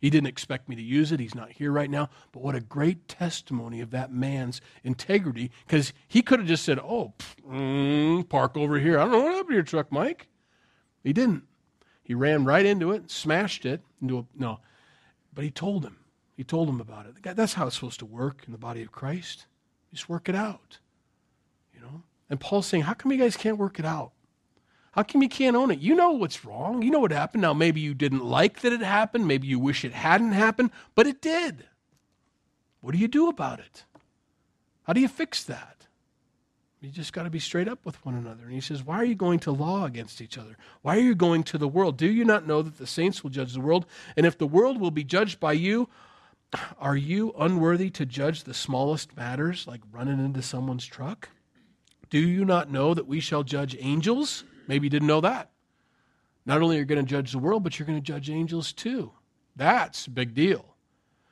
[0.00, 1.20] He didn't expect me to use it.
[1.20, 2.10] He's not here right now.
[2.30, 6.78] But what a great testimony of that man's integrity because he could have just said,
[6.78, 7.14] Oh,
[7.48, 8.98] mm, park over here.
[8.98, 10.28] I don't know what happened to your truck, Mike.
[11.02, 11.44] He didn't.
[12.02, 14.24] He ran right into it, smashed it into a.
[14.36, 14.60] No.
[15.32, 15.96] But he told him.
[16.36, 17.36] He told him about it.
[17.36, 19.46] That's how it's supposed to work in the body of Christ.
[19.92, 20.78] Just work it out.
[21.72, 22.02] You know?
[22.28, 24.12] And Paul's saying, How come you guys can't work it out?
[24.92, 25.80] How come you can't own it?
[25.80, 26.82] You know what's wrong.
[26.82, 27.42] You know what happened.
[27.42, 29.26] Now, maybe you didn't like that it happened.
[29.26, 31.64] Maybe you wish it hadn't happened, but it did.
[32.80, 33.84] What do you do about it?
[34.84, 35.86] How do you fix that?
[36.80, 38.44] You just got to be straight up with one another.
[38.44, 40.56] And he says, Why are you going to law against each other?
[40.82, 41.96] Why are you going to the world?
[41.96, 43.86] Do you not know that the saints will judge the world?
[44.16, 45.88] And if the world will be judged by you,
[46.78, 51.28] are you unworthy to judge the smallest matters, like running into someone's truck?
[52.10, 54.44] Do you not know that we shall judge angels?
[54.68, 55.50] Maybe you didn't know that.
[56.46, 58.72] Not only are you going to judge the world, but you're going to judge angels
[58.72, 59.12] too.
[59.56, 60.74] That's a big deal.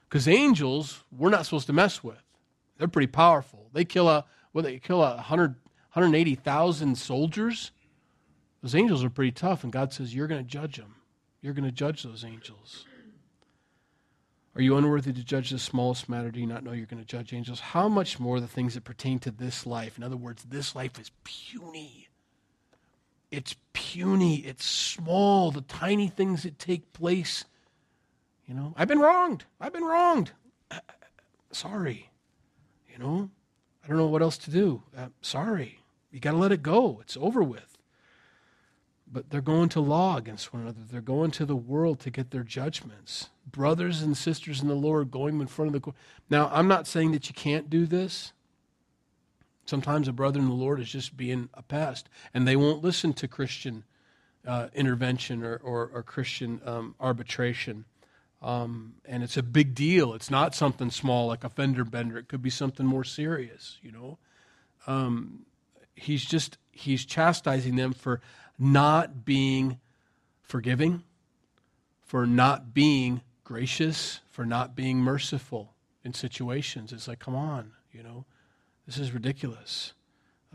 [0.08, 2.22] Because angels, we're not supposed to mess with.
[2.78, 3.68] They're pretty powerful.
[3.72, 5.50] They kill a, well, they kill a 100,
[5.92, 7.70] 180,000 soldiers.
[8.62, 10.96] Those angels are pretty tough, and God says, You're going to judge them.
[11.40, 12.86] You're going to judge those angels.
[14.54, 16.30] Are you unworthy to judge the smallest matter?
[16.30, 17.60] Do you not know you're going to judge angels?
[17.60, 19.96] How much more the things that pertain to this life?
[19.96, 22.08] In other words, this life is puny.
[23.30, 24.36] It's puny.
[24.40, 25.52] It's small.
[25.52, 27.46] The tiny things that take place.
[28.46, 29.44] You know, I've been wronged.
[29.58, 30.32] I've been wronged.
[31.50, 32.10] sorry.
[32.92, 33.30] You know,
[33.82, 34.82] I don't know what else to do.
[34.94, 35.78] Uh, sorry.
[36.10, 36.98] You got to let it go.
[37.00, 37.71] It's over with.
[39.12, 40.80] But they're going to law against one another.
[40.90, 43.28] They're going to the world to get their judgments.
[43.46, 45.96] Brothers and sisters in the Lord going in front of the court.
[46.30, 48.32] Now, I'm not saying that you can't do this.
[49.66, 53.12] Sometimes a brother in the Lord is just being a pest, and they won't listen
[53.14, 53.84] to Christian
[54.46, 57.84] uh, intervention or, or, or Christian um, arbitration.
[58.40, 60.14] Um, and it's a big deal.
[60.14, 62.18] It's not something small like a fender bender.
[62.18, 64.18] It could be something more serious, you know.
[64.86, 65.46] Um,
[65.94, 68.20] he's just he's chastising them for
[68.62, 69.80] not being
[70.40, 71.02] forgiving,
[72.00, 76.92] for not being gracious, for not being merciful in situations.
[76.92, 78.24] It's like, come on, you know,
[78.86, 79.94] this is ridiculous.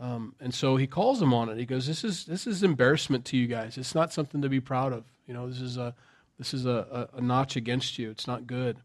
[0.00, 1.58] Um, and so he calls them on it.
[1.58, 3.76] He goes, "This is this is embarrassment to you guys.
[3.76, 5.04] It's not something to be proud of.
[5.26, 5.94] You know, this is a
[6.38, 8.08] this is a, a, a notch against you.
[8.08, 8.78] It's not good.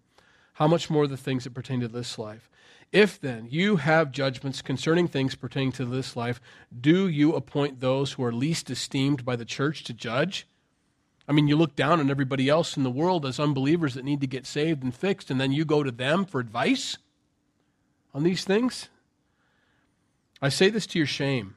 [0.54, 2.50] How much more the things that pertain to this life?
[2.94, 6.40] If then you have judgments concerning things pertaining to this life,
[6.80, 10.48] do you appoint those who are least esteemed by the church to judge?
[11.28, 14.22] I mean, you look down on everybody else in the world as unbelievers that need
[14.22, 17.00] to get saved and fixed, and then you go to them for advice
[18.14, 18.90] on these things?
[20.40, 21.56] I say this to your shame.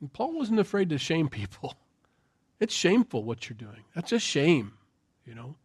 [0.00, 1.74] And Paul wasn't afraid to shame people.
[2.58, 3.84] It's shameful what you're doing.
[3.94, 4.72] That's a shame.
[5.26, 5.56] You know,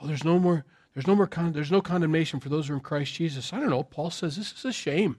[0.00, 0.64] oh, there's no more.
[0.94, 1.26] There's no more.
[1.26, 3.52] Con- there's no condemnation for those who are in Christ Jesus.
[3.52, 3.82] I don't know.
[3.82, 5.18] Paul says this is a shame.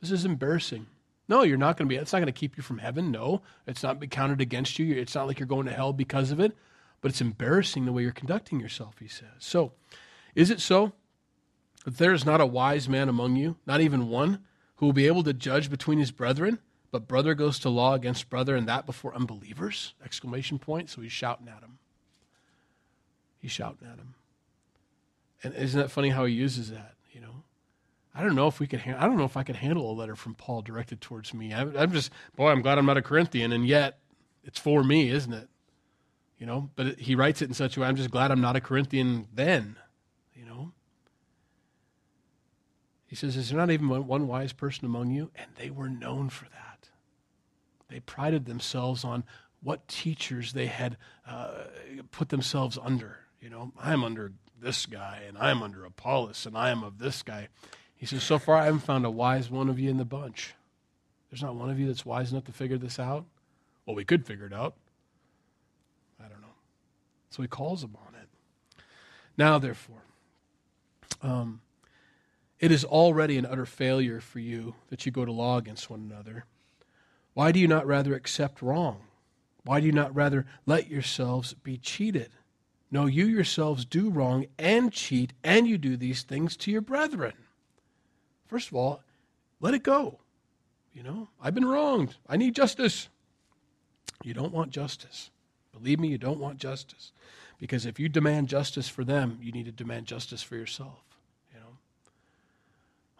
[0.00, 0.86] This is embarrassing.
[1.28, 1.96] No, you're not going to be.
[1.96, 3.10] It's not going to keep you from heaven.
[3.10, 4.94] No, it's not be counted against you.
[4.94, 6.56] It's not like you're going to hell because of it.
[7.00, 8.96] But it's embarrassing the way you're conducting yourself.
[8.98, 9.28] He says.
[9.38, 9.72] So,
[10.34, 10.92] is it so
[11.84, 14.40] that there is not a wise man among you, not even one,
[14.76, 16.58] who will be able to judge between his brethren?
[16.90, 19.94] But brother goes to law against brother, and that before unbelievers!
[20.04, 20.90] Exclamation point.
[20.90, 21.78] So he's shouting at him.
[23.38, 24.14] He's shouting at him.
[25.42, 26.94] And isn't that funny how he uses that?
[27.12, 27.42] You know,
[28.14, 28.80] I don't know if we could.
[28.80, 31.52] Ha- I don't know if I could handle a letter from Paul directed towards me.
[31.52, 33.98] I'm, I'm just, boy, I'm glad I'm not a Corinthian, and yet
[34.44, 35.48] it's for me, isn't it?
[36.38, 37.86] You know, but it, he writes it in such a way.
[37.86, 39.76] I'm just glad I'm not a Corinthian then.
[40.34, 40.72] You know,
[43.06, 46.30] he says, "Is there not even one wise person among you?" And they were known
[46.30, 46.88] for that.
[47.88, 49.22] They prided themselves on
[49.62, 51.64] what teachers they had uh,
[52.10, 53.18] put themselves under.
[53.40, 57.22] You know, I'm under this guy, and I'm under Apollos, and I am of this
[57.22, 57.48] guy.
[57.96, 60.54] He says, So far, I haven't found a wise one of you in the bunch.
[61.30, 63.24] There's not one of you that's wise enough to figure this out.
[63.86, 64.74] Well, we could figure it out.
[66.20, 66.54] I don't know.
[67.30, 68.28] So he calls them on it.
[69.36, 70.02] Now, therefore,
[71.22, 71.60] um,
[72.60, 76.00] it is already an utter failure for you that you go to law against one
[76.00, 76.44] another.
[77.34, 79.00] Why do you not rather accept wrong?
[79.64, 82.30] Why do you not rather let yourselves be cheated?
[82.92, 87.32] No, you yourselves do wrong and cheat, and you do these things to your brethren.
[88.46, 89.02] First of all,
[89.60, 90.18] let it go.
[90.92, 92.16] You know, I've been wronged.
[92.28, 93.08] I need justice.
[94.22, 95.30] You don't want justice.
[95.72, 97.12] Believe me, you don't want justice.
[97.58, 101.02] Because if you demand justice for them, you need to demand justice for yourself.
[101.54, 101.78] You know,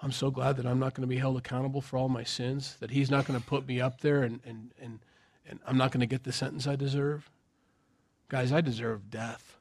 [0.03, 2.77] I'm so glad that I'm not going to be held accountable for all my sins,
[2.81, 4.99] that He's not going to put me up there and, and, and,
[5.49, 7.31] and I'm not going to get the sentence I deserve.
[8.29, 9.57] Guys, I deserve death.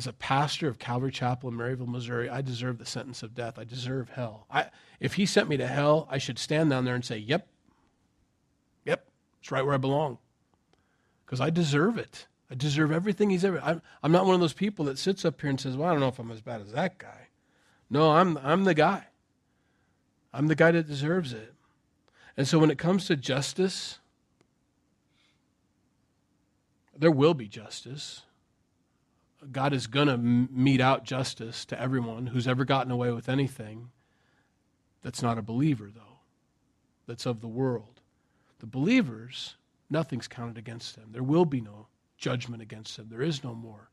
[0.00, 3.58] As a pastor of Calvary Chapel in Maryville, Missouri, I deserve the sentence of death.
[3.58, 4.46] I deserve hell.
[4.50, 7.46] I, if he sent me to hell, I should stand down there and say, Yep,
[8.86, 9.06] yep,
[9.42, 10.16] it's right where I belong.
[11.26, 12.28] Because I deserve it.
[12.50, 13.60] I deserve everything he's ever.
[13.62, 15.92] I'm, I'm not one of those people that sits up here and says, Well, I
[15.92, 17.28] don't know if I'm as bad as that guy.
[17.90, 19.04] No, I'm, I'm the guy.
[20.32, 21.52] I'm the guy that deserves it.
[22.38, 23.98] And so when it comes to justice,
[26.96, 28.22] there will be justice.
[29.50, 33.90] God is going to mete out justice to everyone who's ever gotten away with anything
[35.02, 36.18] that's not a believer, though,
[37.06, 38.00] that's of the world.
[38.58, 39.56] The believers,
[39.88, 41.10] nothing's counted against them.
[41.12, 41.86] There will be no
[42.18, 43.08] judgment against them.
[43.08, 43.88] There is no more.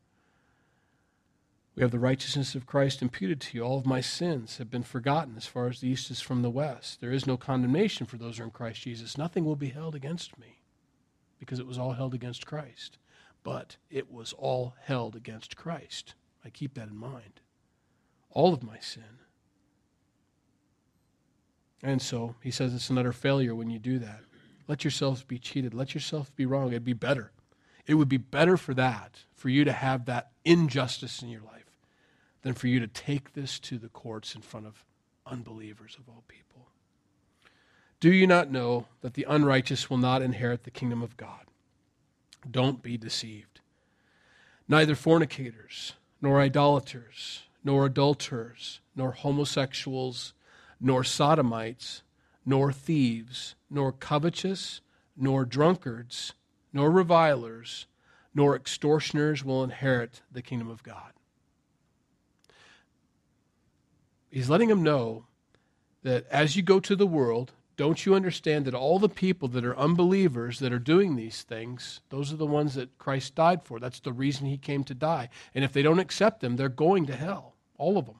[1.74, 3.62] We have the righteousness of Christ imputed to you.
[3.62, 6.50] All of my sins have been forgotten as far as the east is from the
[6.50, 7.00] west.
[7.00, 9.16] There is no condemnation for those who are in Christ Jesus.
[9.16, 10.60] Nothing will be held against me
[11.38, 12.98] because it was all held against Christ
[13.48, 16.12] but it was all held against Christ.
[16.44, 17.40] I keep that in mind.
[18.30, 19.20] All of my sin.
[21.82, 24.20] And so he says it's an utter failure when you do that.
[24.66, 25.72] Let yourselves be cheated.
[25.72, 26.68] Let yourself be wrong.
[26.68, 27.32] It'd be better.
[27.86, 31.78] It would be better for that, for you to have that injustice in your life,
[32.42, 34.84] than for you to take this to the courts in front of
[35.24, 36.68] unbelievers of all people.
[37.98, 41.47] Do you not know that the unrighteous will not inherit the kingdom of God?
[42.50, 43.60] Don't be deceived.
[44.68, 50.34] Neither fornicators, nor idolaters, nor adulterers, nor homosexuals,
[50.80, 52.02] nor sodomites,
[52.44, 54.80] nor thieves, nor covetous,
[55.16, 56.34] nor drunkards,
[56.72, 57.86] nor revilers,
[58.34, 61.12] nor extortioners will inherit the kingdom of God.
[64.30, 65.24] He's letting them know
[66.02, 69.64] that as you go to the world, don't you understand that all the people that
[69.64, 73.78] are unbelievers that are doing these things, those are the ones that Christ died for.
[73.78, 75.28] That's the reason he came to die.
[75.54, 78.16] And if they don't accept him, they're going to hell, all of them.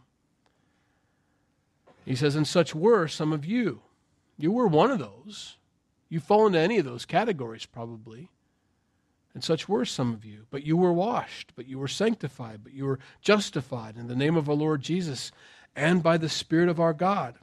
[2.04, 3.82] He says, And such were some of you.
[4.38, 5.56] You were one of those.
[6.08, 8.30] You fall into any of those categories, probably.
[9.34, 10.46] And such were some of you.
[10.50, 14.36] But you were washed, but you were sanctified, but you were justified in the name
[14.36, 15.32] of our Lord Jesus
[15.74, 17.34] and by the Spirit of our God.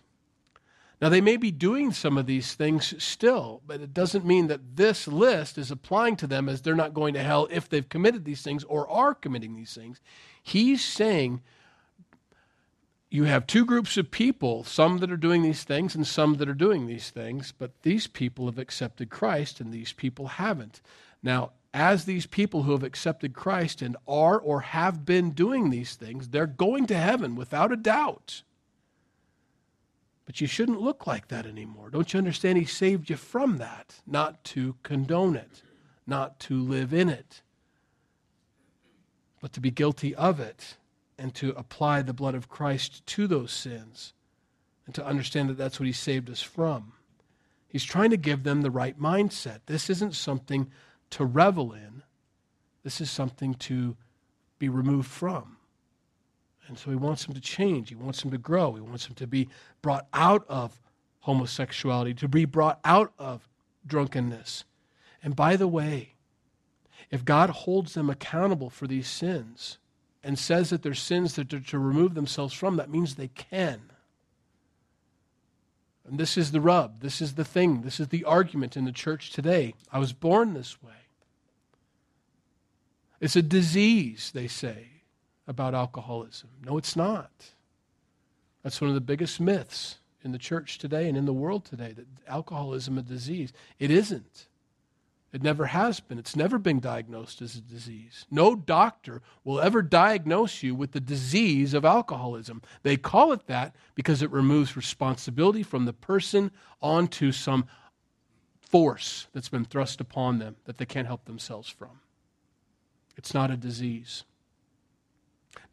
[1.01, 4.77] Now, they may be doing some of these things still, but it doesn't mean that
[4.77, 8.23] this list is applying to them as they're not going to hell if they've committed
[8.23, 9.99] these things or are committing these things.
[10.41, 11.41] He's saying
[13.09, 16.49] you have two groups of people, some that are doing these things and some that
[16.49, 20.81] are doing these things, but these people have accepted Christ and these people haven't.
[21.21, 25.95] Now, as these people who have accepted Christ and are or have been doing these
[25.95, 28.43] things, they're going to heaven without a doubt.
[30.25, 31.89] But you shouldn't look like that anymore.
[31.89, 32.57] Don't you understand?
[32.57, 35.61] He saved you from that, not to condone it,
[36.07, 37.41] not to live in it,
[39.39, 40.77] but to be guilty of it
[41.17, 44.13] and to apply the blood of Christ to those sins
[44.85, 46.93] and to understand that that's what He saved us from.
[47.67, 49.59] He's trying to give them the right mindset.
[49.65, 50.71] This isn't something
[51.11, 52.03] to revel in,
[52.83, 53.95] this is something to
[54.59, 55.54] be removed from.
[56.67, 57.89] And so he wants them to change.
[57.89, 58.73] He wants them to grow.
[58.73, 59.49] He wants them to be
[59.81, 60.79] brought out of
[61.19, 63.47] homosexuality, to be brought out of
[63.85, 64.63] drunkenness.
[65.23, 66.15] And by the way,
[67.11, 69.77] if God holds them accountable for these sins
[70.23, 73.91] and says that they're sins that they're to remove themselves from, that means they can.
[76.07, 77.01] And this is the rub.
[77.01, 77.81] This is the thing.
[77.81, 79.73] This is the argument in the church today.
[79.91, 80.91] I was born this way.
[83.19, 84.94] It's a disease, they say
[85.47, 86.49] about alcoholism.
[86.63, 87.31] No, it's not.
[88.63, 91.93] That's one of the biggest myths in the church today and in the world today
[91.93, 93.53] that alcoholism is a disease.
[93.77, 94.47] It isn't.
[95.31, 96.17] It never has been.
[96.17, 98.25] It's never been diagnosed as a disease.
[98.31, 102.61] No doctor will ever diagnose you with the disease of alcoholism.
[102.83, 107.67] They call it that because it removes responsibility from the person onto some
[108.61, 111.99] force that's been thrust upon them that they can't help themselves from.
[113.17, 114.23] It's not a disease.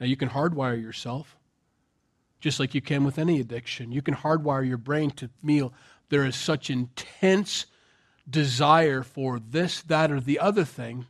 [0.00, 1.36] Now, you can hardwire yourself,
[2.40, 3.92] just like you can with any addiction.
[3.92, 5.72] You can hardwire your brain to feel
[6.08, 7.66] there is such intense
[8.28, 11.06] desire for this, that, or the other thing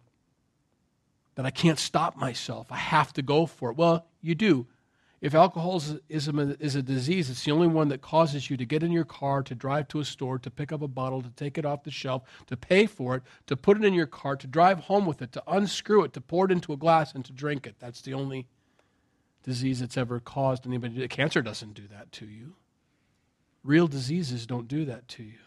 [1.34, 2.66] that I can't stop myself.
[2.70, 3.76] I have to go for it.
[3.76, 4.66] Well, you do.
[5.22, 8.90] If alcoholism is a disease, it's the only one that causes you to get in
[8.90, 11.64] your car, to drive to a store, to pick up a bottle, to take it
[11.64, 14.80] off the shelf, to pay for it, to put it in your car, to drive
[14.80, 17.68] home with it, to unscrew it, to pour it into a glass, and to drink
[17.68, 17.76] it.
[17.78, 18.48] That's the only
[19.42, 21.06] disease that's ever caused anybody.
[21.08, 22.54] Cancer doesn't do that to you.
[23.64, 25.38] Real diseases don't do that to you.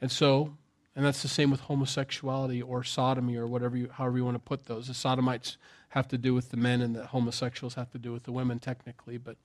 [0.00, 0.56] And so,
[0.94, 4.40] and that's the same with homosexuality or sodomy or whatever you, however you want to
[4.40, 4.88] put those.
[4.88, 5.56] The sodomites
[5.90, 8.58] have to do with the men and the homosexuals have to do with the women
[8.58, 9.36] technically, but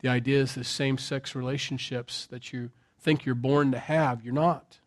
[0.00, 2.70] the idea is the same sex relationships that you
[3.00, 4.78] think you're born to have, you're not.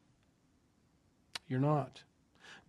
[1.47, 2.03] You're not.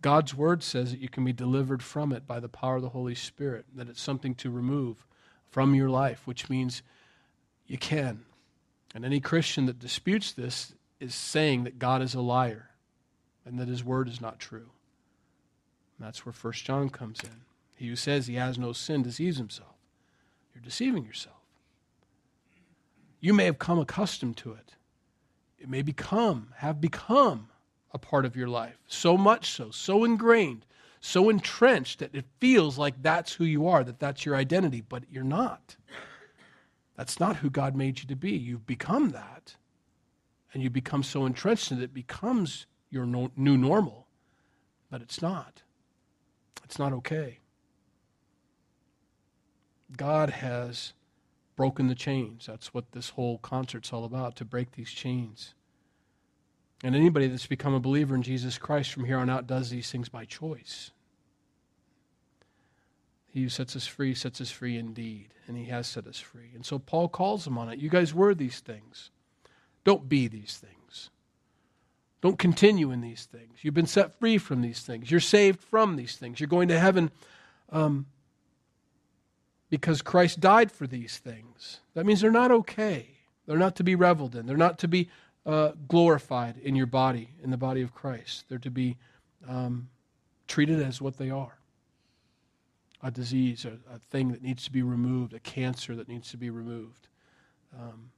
[0.01, 2.89] God's word says that you can be delivered from it by the power of the
[2.89, 5.05] Holy Spirit, that it's something to remove
[5.49, 6.81] from your life, which means
[7.67, 8.25] you can.
[8.95, 12.69] And any Christian that disputes this is saying that God is a liar
[13.45, 14.69] and that his word is not true.
[15.97, 17.41] And that's where 1 John comes in.
[17.75, 19.75] He who says he has no sin deceives himself.
[20.53, 21.35] You're deceiving yourself.
[23.19, 24.75] You may have come accustomed to it.
[25.57, 27.48] It may become, have become
[27.91, 28.77] a part of your life.
[28.87, 30.65] So much so, so ingrained,
[30.99, 35.03] so entrenched that it feels like that's who you are, that that's your identity, but
[35.09, 35.75] you're not.
[36.95, 38.31] That's not who God made you to be.
[38.31, 39.55] You've become that.
[40.53, 44.07] And you become so entrenched it, it becomes your no, new normal.
[44.89, 45.61] But it's not.
[46.63, 47.39] It's not okay.
[49.95, 50.93] God has
[51.55, 52.45] broken the chains.
[52.45, 55.53] That's what this whole concert's all about, to break these chains.
[56.83, 59.91] And anybody that's become a believer in Jesus Christ from here on out does these
[59.91, 60.91] things by choice.
[63.27, 66.51] He who sets us free sets us free indeed, and he has set us free.
[66.55, 67.79] And so Paul calls them on it.
[67.79, 69.11] You guys were these things.
[69.83, 71.09] Don't be these things.
[72.21, 73.59] Don't continue in these things.
[73.61, 75.09] You've been set free from these things.
[75.09, 76.39] You're saved from these things.
[76.39, 77.11] You're going to heaven
[77.71, 78.07] um,
[79.69, 81.79] because Christ died for these things.
[81.93, 83.07] That means they're not okay.
[83.45, 84.47] They're not to be reveled in.
[84.47, 85.09] They're not to be
[85.45, 88.45] uh, glorified in your body, in the body of Christ.
[88.49, 88.97] They're to be
[89.47, 89.89] um,
[90.47, 91.59] treated as what they are
[93.01, 96.37] a disease, a, a, thing that needs to be removed, a cancer that needs to
[96.37, 97.07] be removed.
[97.73, 98.11] Um,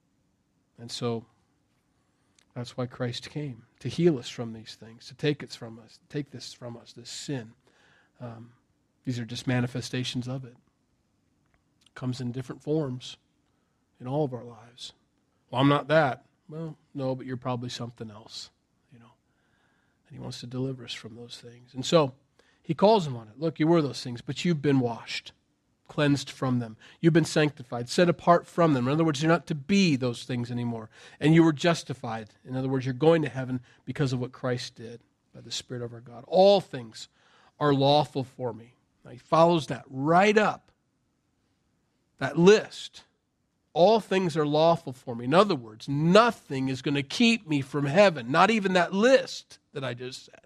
[0.80, 1.26] and so
[2.55, 5.99] that's why Christ came to heal us from these things, to take it from us,
[6.09, 7.51] take this from us, this sin.
[8.19, 8.51] Um,
[9.05, 10.49] these are just manifestations of it.
[10.49, 10.57] it.
[11.93, 13.17] Comes in different forms
[13.99, 14.93] in all of our lives.
[15.49, 16.26] Well, I'm not that.
[16.52, 18.49] Well, no, but you're probably something else,
[18.91, 19.14] you know.
[20.08, 21.74] And he wants to deliver us from those things.
[21.74, 22.14] And so
[22.62, 23.39] he calls them on it.
[23.39, 25.32] Look, you were those things, but you've been washed,
[25.88, 26.76] cleansed from them.
[26.99, 28.88] You've been sanctified, set apart from them.
[28.88, 30.89] In other words, you're not to be those things anymore.
[31.22, 32.32] And you were justified.
[32.45, 34.99] In other words, you're going to heaven because of what Christ did
[35.34, 36.26] by the Spirit of our God.
[36.28, 37.08] All things
[37.62, 38.76] are lawful for me.
[39.06, 40.70] Now, he follows that right up,
[42.20, 43.04] that list
[43.74, 45.26] all things are lawful for me.
[45.26, 49.59] In other words, nothing is going to keep me from heaven, not even that list
[49.74, 50.39] that I just said.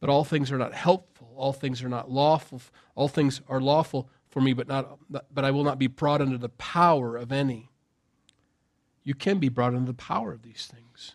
[0.00, 1.32] But all things are not helpful.
[1.36, 2.62] All things are not lawful.
[2.94, 6.38] All things are lawful for me, but not but I will not be brought under
[6.38, 7.68] the power of any.
[9.04, 11.14] You can be brought under the power of these things.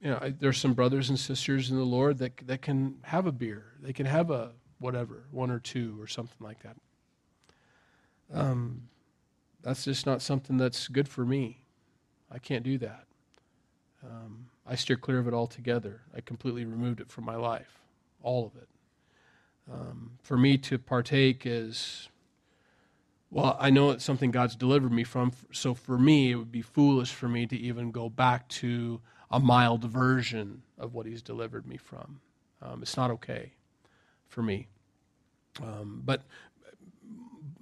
[0.00, 3.32] You know, I, some brothers and sisters in the Lord that that can have a
[3.32, 3.72] beer.
[3.80, 6.76] They can have a whatever, one or two or something like that
[8.32, 8.82] um,
[9.62, 11.64] that's just not something that's good for me.
[12.30, 13.04] I can't do that.
[14.04, 16.02] Um, I steer clear of it altogether.
[16.14, 17.80] I completely removed it from my life,
[18.22, 18.68] all of it.
[19.72, 22.08] Um, for me to partake is,
[23.30, 25.32] well, I know it's something God's delivered me from.
[25.52, 29.00] So for me, it would be foolish for me to even go back to
[29.30, 32.20] a mild version of what He's delivered me from.
[32.62, 33.52] Um, it's not okay
[34.28, 34.68] for me.
[35.62, 36.22] Um, but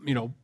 [0.05, 0.35] you know,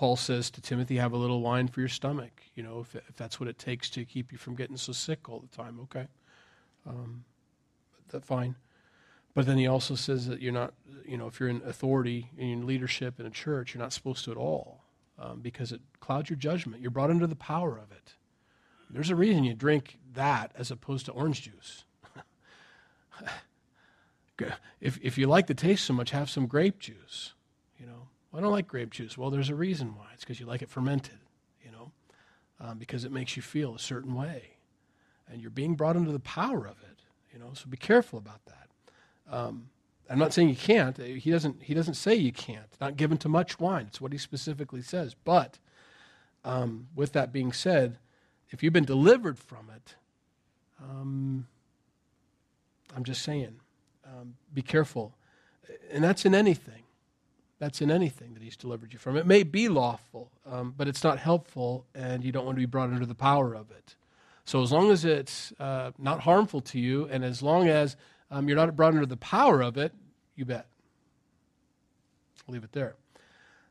[0.00, 3.16] Paul says to Timothy, have a little wine for your stomach, you know, if, if
[3.16, 6.06] that's what it takes to keep you from getting so sick all the time, okay?
[6.86, 7.24] Um,
[8.10, 8.54] that's fine.
[9.34, 10.72] But then he also says that you're not,
[11.04, 14.30] you know, if you're in authority in leadership in a church, you're not supposed to
[14.30, 14.84] at all
[15.18, 16.80] um, because it clouds your judgment.
[16.80, 18.14] You're brought under the power of it.
[18.88, 21.84] There's a reason you drink that as opposed to orange juice.
[24.80, 27.34] if, if you like the taste so much, have some grape juice.
[28.30, 29.18] Well, I don't like grape juice.
[29.18, 30.06] Well, there's a reason why.
[30.14, 31.18] It's because you like it fermented,
[31.64, 31.90] you know,
[32.60, 34.56] um, because it makes you feel a certain way.
[35.28, 37.00] And you're being brought into the power of it,
[37.32, 38.68] you know, so be careful about that.
[39.30, 39.68] Um,
[40.08, 40.96] I'm not saying you can't.
[40.96, 42.66] He doesn't, he doesn't say you can't.
[42.80, 43.86] Not given to much wine.
[43.86, 45.14] It's what he specifically says.
[45.24, 45.58] But
[46.44, 47.98] um, with that being said,
[48.50, 49.94] if you've been delivered from it,
[50.82, 51.46] um,
[52.96, 53.60] I'm just saying,
[54.04, 55.14] um, be careful.
[55.92, 56.79] And that's in anything.
[57.60, 59.18] That's in anything that he's delivered you from.
[59.18, 62.66] It may be lawful, um, but it's not helpful, and you don't want to be
[62.66, 63.96] brought under the power of it.
[64.46, 67.96] So, as long as it's uh, not harmful to you, and as long as
[68.30, 69.92] um, you're not brought under the power of it,
[70.36, 70.68] you bet.
[72.48, 72.96] I'll leave it there.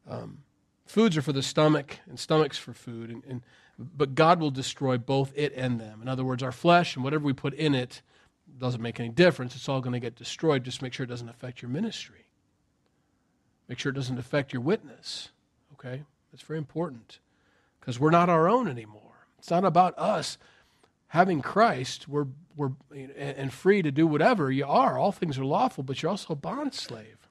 [0.07, 0.43] Um,
[0.85, 3.41] foods are for the stomach, and stomachs for food, and, and,
[3.79, 6.03] but God will destroy both it and them.
[6.03, 8.03] In other words, our flesh and whatever we put in it
[8.59, 9.55] doesn't make any difference.
[9.55, 10.63] It's all going to get destroyed.
[10.63, 12.28] Just make sure it doesn't affect your ministry.
[13.69, 15.29] Make sure it doesn't affect your witness.
[15.73, 16.03] Okay?
[16.31, 17.19] That's very important
[17.79, 19.27] because we're not our own anymore.
[19.37, 20.37] It's not about us
[21.07, 22.09] having Christ.
[22.09, 22.71] We're, we're
[23.15, 24.97] and free to do whatever you are.
[24.97, 27.29] All things are lawful, but you're also a bond slave.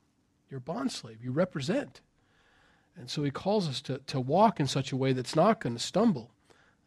[0.49, 1.22] You're a bond slave.
[1.22, 2.01] You represent.
[2.97, 5.76] And so he calls us to, to walk in such a way that's not going
[5.76, 6.30] to stumble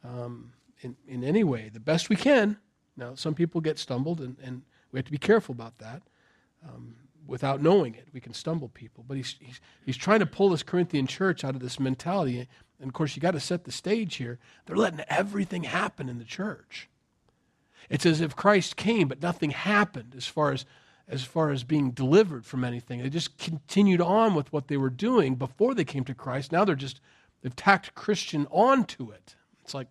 [0.03, 2.57] um, in, in any way, the best we can.
[2.97, 6.01] Now, some people get stumbled, and, and we have to be careful about that.
[6.67, 6.95] Um,
[7.31, 8.09] without knowing it.
[8.13, 9.05] We can stumble people.
[9.07, 12.47] But he's, he's, he's trying to pull this Corinthian church out of this mentality.
[12.79, 14.37] And of course, you got to set the stage here.
[14.65, 16.89] They're letting everything happen in the church.
[17.89, 20.65] It's as if Christ came, but nothing happened as far as,
[21.07, 23.01] as far as being delivered from anything.
[23.01, 26.51] They just continued on with what they were doing before they came to Christ.
[26.51, 26.99] Now they're just,
[27.41, 29.35] they've tacked Christian onto it.
[29.63, 29.87] It's like,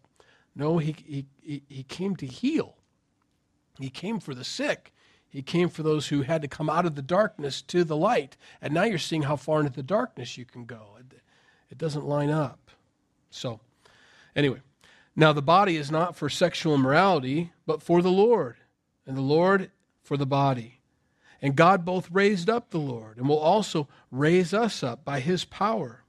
[0.55, 2.77] no, he, he, he, he came to heal.
[3.79, 4.93] He came for the sick.
[5.31, 8.37] He came for those who had to come out of the darkness to the light.
[8.61, 10.99] And now you're seeing how far into the darkness you can go.
[11.71, 12.73] It, doesn't line up.
[13.31, 13.61] So,
[14.35, 14.61] anyway,
[15.15, 18.57] now the body is not for sexual immorality, but for the Lord,
[19.07, 19.71] and the Lord
[20.03, 20.81] for the body.
[21.41, 25.45] And God both raised up the Lord and will also raise us up by his
[25.45, 26.05] power.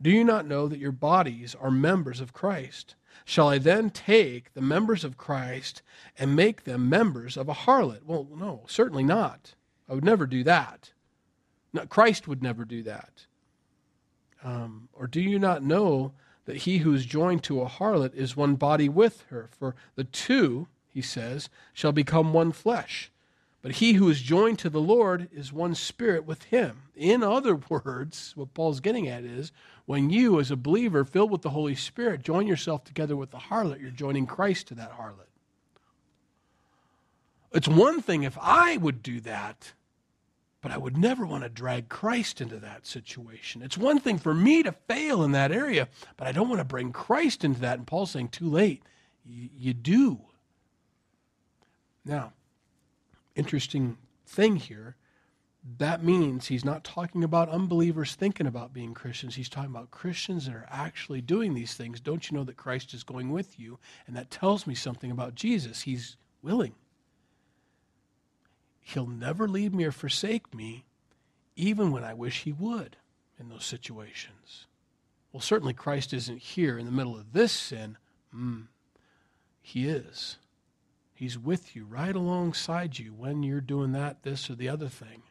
[0.00, 2.94] Do you not know that your bodies are members of Christ?
[3.28, 5.82] Shall I then take the members of Christ
[6.16, 8.04] and make them members of a harlot?
[8.06, 9.56] Well, no, certainly not.
[9.88, 10.92] I would never do that.
[11.72, 13.26] No, Christ would never do that.
[14.44, 16.12] Um, or do you not know
[16.44, 19.48] that he who is joined to a harlot is one body with her?
[19.50, 23.10] For the two, he says, shall become one flesh.
[23.66, 26.82] But he who is joined to the Lord is one spirit with him.
[26.94, 29.50] In other words, what Paul's getting at is
[29.86, 33.38] when you, as a believer filled with the Holy Spirit, join yourself together with the
[33.38, 35.26] harlot, you're joining Christ to that harlot.
[37.50, 39.72] It's one thing if I would do that,
[40.60, 43.62] but I would never want to drag Christ into that situation.
[43.62, 46.64] It's one thing for me to fail in that area, but I don't want to
[46.64, 47.78] bring Christ into that.
[47.78, 48.84] And Paul's saying, too late.
[49.24, 50.20] You, you do.
[52.04, 52.32] Now,
[53.36, 54.96] interesting thing here.
[55.78, 59.34] That means he's not talking about unbelievers thinking about being Christians.
[59.34, 62.00] He's talking about Christians that are actually doing these things.
[62.00, 63.78] Don't you know that Christ is going with you?
[64.06, 65.82] And that tells me something about Jesus.
[65.82, 66.74] He's willing.
[68.80, 70.84] He'll never leave me or forsake me,
[71.56, 72.96] even when I wish he would
[73.38, 74.66] in those situations.
[75.32, 77.98] Well, certainly Christ isn't here in the middle of this sin.
[78.34, 78.68] Mm,
[79.60, 80.38] he is.
[81.16, 85.22] He's with you right alongside you when you're doing that, this, or the other thing.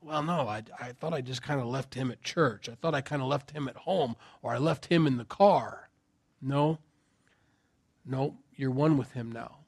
[0.00, 2.68] Well, no, I, I thought I just kind of left him at church.
[2.68, 5.24] I thought I kind of left him at home, or I left him in the
[5.24, 5.90] car.
[6.40, 6.78] No,
[8.04, 9.58] no, you're one with him now.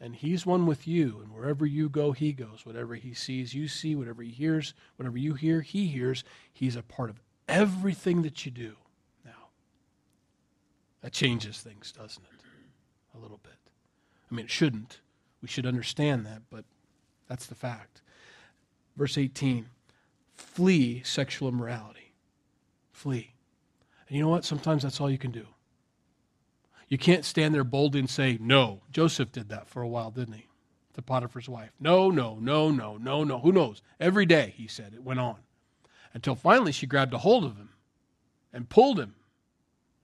[0.00, 1.20] And he's one with you.
[1.22, 2.64] And wherever you go, he goes.
[2.64, 3.94] Whatever he sees, you see.
[3.94, 6.24] Whatever he hears, whatever you hear, he hears.
[6.52, 8.76] He's a part of everything that you do
[9.26, 9.50] now.
[11.02, 12.40] That changes things, doesn't it?
[13.16, 13.52] A little bit.
[14.30, 15.00] I mean, it shouldn't.
[15.42, 16.64] We should understand that, but
[17.28, 18.00] that's the fact.
[18.96, 19.66] Verse 18
[20.34, 22.12] flee sexual immorality.
[22.90, 23.34] Flee.
[24.08, 24.44] And you know what?
[24.44, 25.46] Sometimes that's all you can do.
[26.88, 28.82] You can't stand there boldly and say, no.
[28.90, 30.46] Joseph did that for a while, didn't he?
[30.94, 31.70] To Potiphar's wife.
[31.80, 33.38] No, no, no, no, no, no.
[33.38, 33.80] Who knows?
[33.98, 35.36] Every day, he said, it went on.
[36.12, 37.70] Until finally she grabbed a hold of him
[38.52, 39.14] and pulled him.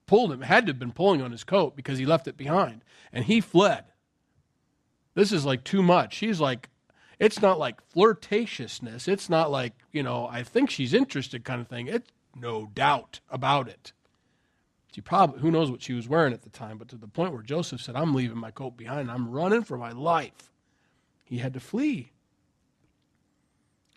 [0.07, 0.41] Pulled him.
[0.41, 2.81] Had to have been pulling on his coat because he left it behind.
[3.13, 3.85] And he fled.
[5.19, 6.13] This is like too much.
[6.13, 6.69] She's like,
[7.19, 9.05] it's not like flirtatiousness.
[9.09, 11.87] It's not like, you know, I think she's interested kind of thing.
[11.87, 13.91] It's no doubt about it.
[14.93, 17.33] She probably, who knows what she was wearing at the time, but to the point
[17.33, 19.11] where Joseph said, I'm leaving my coat behind.
[19.11, 20.53] I'm running for my life.
[21.25, 22.13] He had to flee.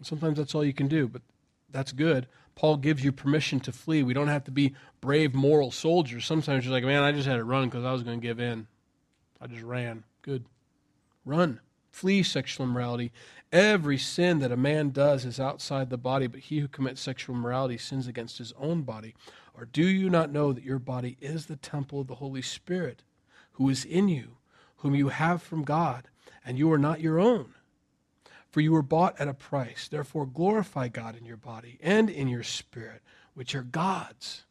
[0.02, 1.22] Sometimes that's all you can do, but
[1.70, 2.26] that's good.
[2.56, 4.02] Paul gives you permission to flee.
[4.02, 6.26] We don't have to be brave moral soldiers.
[6.26, 8.40] Sometimes you're like, man, I just had to run because I was going to give
[8.40, 8.66] in.
[9.40, 10.02] I just ran.
[10.22, 10.46] Good.
[11.24, 11.60] Run.
[11.90, 13.12] Flee sexual immorality.
[13.52, 17.36] Every sin that a man does is outside the body, but he who commits sexual
[17.36, 19.14] immorality sins against his own body.
[19.54, 23.02] Or do you not know that your body is the temple of the Holy Spirit,
[23.52, 24.38] who is in you,
[24.76, 26.08] whom you have from God,
[26.44, 27.52] and you are not your own?
[28.48, 29.88] For you were bought at a price.
[29.88, 33.02] Therefore, glorify God in your body and in your spirit,
[33.34, 34.44] which are God's.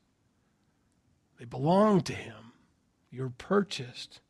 [1.40, 2.54] They belong to Him.
[3.10, 4.22] You're purchased.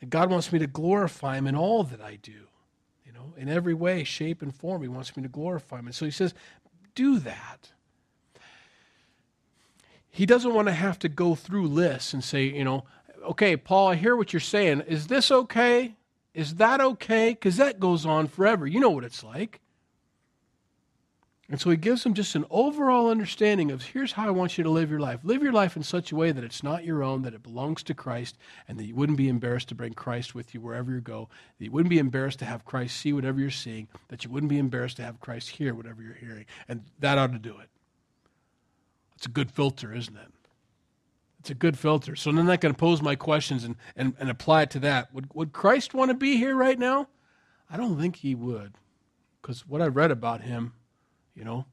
[0.00, 2.48] And God wants me to glorify Him in all that I do.
[3.06, 5.86] You know, in every way, shape, and form, He wants me to glorify Him.
[5.86, 6.34] And so He says,
[6.94, 7.70] do that.
[10.10, 12.84] He doesn't want to have to go through lists and say, you know,
[13.24, 14.82] okay, Paul, I hear what you're saying.
[14.82, 15.96] Is this okay?
[16.34, 17.30] Is that okay?
[17.30, 18.66] Because that goes on forever.
[18.66, 19.60] You know what it's like.
[21.54, 24.64] And so he gives them just an overall understanding of here's how I want you
[24.64, 25.20] to live your life.
[25.22, 27.84] Live your life in such a way that it's not your own, that it belongs
[27.84, 28.36] to Christ,
[28.66, 31.64] and that you wouldn't be embarrassed to bring Christ with you wherever you go, that
[31.64, 34.58] you wouldn't be embarrassed to have Christ see whatever you're seeing, that you wouldn't be
[34.58, 36.44] embarrassed to have Christ hear whatever you're hearing.
[36.66, 37.68] And that ought to do it.
[39.14, 40.32] It's a good filter, isn't it?
[41.38, 42.16] It's a good filter.
[42.16, 45.14] So then I can pose my questions and, and, and apply it to that.
[45.14, 47.06] Would, would Christ want to be here right now?
[47.70, 48.72] I don't think he would.
[49.40, 50.72] Because what I read about him,
[51.34, 51.66] you know,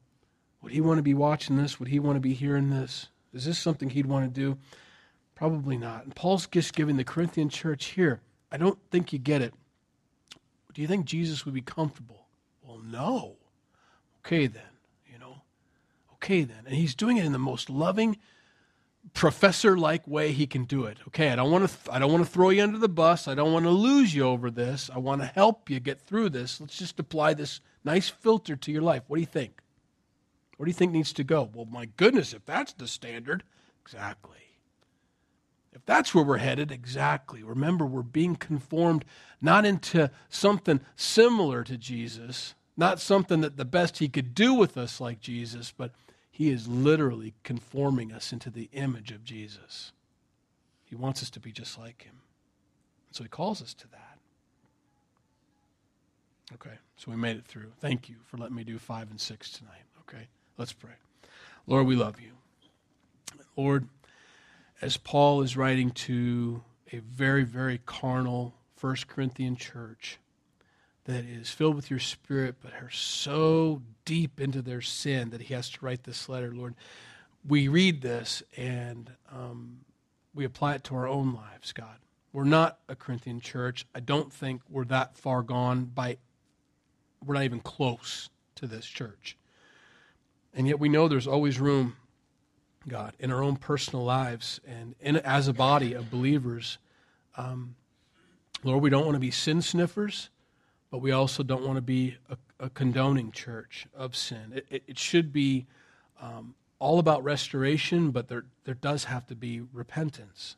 [0.60, 1.78] would he want to be watching this?
[1.78, 3.08] Would he want to be hearing this?
[3.32, 4.58] Is this something he'd want to do?
[5.34, 6.04] Probably not.
[6.04, 9.54] And Paul's just giving the Corinthian church here, I don't think you get it.
[10.72, 12.26] Do you think Jesus would be comfortable?
[12.62, 13.36] Well, no.
[14.24, 14.62] Okay, then.
[15.10, 15.42] You know,
[16.14, 16.64] okay, then.
[16.66, 18.18] And he's doing it in the most loving,
[19.14, 20.98] professor like way he can do it.
[21.08, 23.26] Okay, I don't want to th- I don't want to throw you under the bus.
[23.26, 24.90] I don't want to lose you over this.
[24.94, 26.60] I want to help you get through this.
[26.60, 29.02] Let's just apply this nice filter to your life.
[29.06, 29.60] What do you think?
[30.56, 31.50] What do you think needs to go?
[31.52, 33.42] Well, my goodness, if that's the standard,
[33.84, 34.38] exactly.
[35.72, 37.42] If that's where we're headed, exactly.
[37.42, 39.04] Remember, we're being conformed
[39.40, 44.76] not into something similar to Jesus, not something that the best he could do with
[44.76, 45.92] us like Jesus, but
[46.30, 49.92] he is literally conforming us into the image of Jesus.
[50.84, 52.20] He wants us to be just like him.
[53.10, 54.11] So he calls us to that.
[56.54, 57.72] Okay, so we made it through.
[57.80, 59.82] Thank you for letting me do five and six tonight.
[60.00, 60.26] Okay,
[60.58, 60.92] let's pray.
[61.66, 62.32] Lord, we love you.
[63.56, 63.88] Lord,
[64.80, 70.18] as Paul is writing to a very, very carnal First Corinthian church
[71.04, 75.54] that is filled with your spirit, but are so deep into their sin that he
[75.54, 76.74] has to write this letter, Lord,
[77.46, 79.80] we read this and um,
[80.34, 81.96] we apply it to our own lives, God.
[82.32, 83.84] We're not a Corinthian church.
[83.94, 86.16] I don't think we're that far gone by,
[87.24, 89.36] we're not even close to this church.
[90.54, 91.96] And yet we know there's always room,
[92.86, 96.78] God, in our own personal lives and in, as a body of believers.
[97.36, 97.76] Um,
[98.62, 100.30] Lord, we don't want to be sin sniffers,
[100.90, 104.52] but we also don't want to be a, a condoning church of sin.
[104.54, 105.66] It, it, it should be
[106.20, 110.56] um, all about restoration, but there, there does have to be repentance.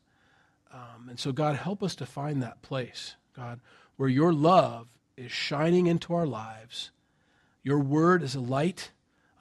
[0.73, 3.61] Um, and so, God, help us to find that place, God,
[3.95, 4.87] where your love
[5.17, 6.91] is shining into our lives.
[7.63, 8.91] Your word is a light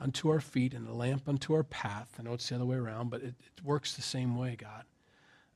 [0.01, 2.17] unto our feet and a lamp unto our path.
[2.19, 4.85] I know it's the other way around, but it, it works the same way, God.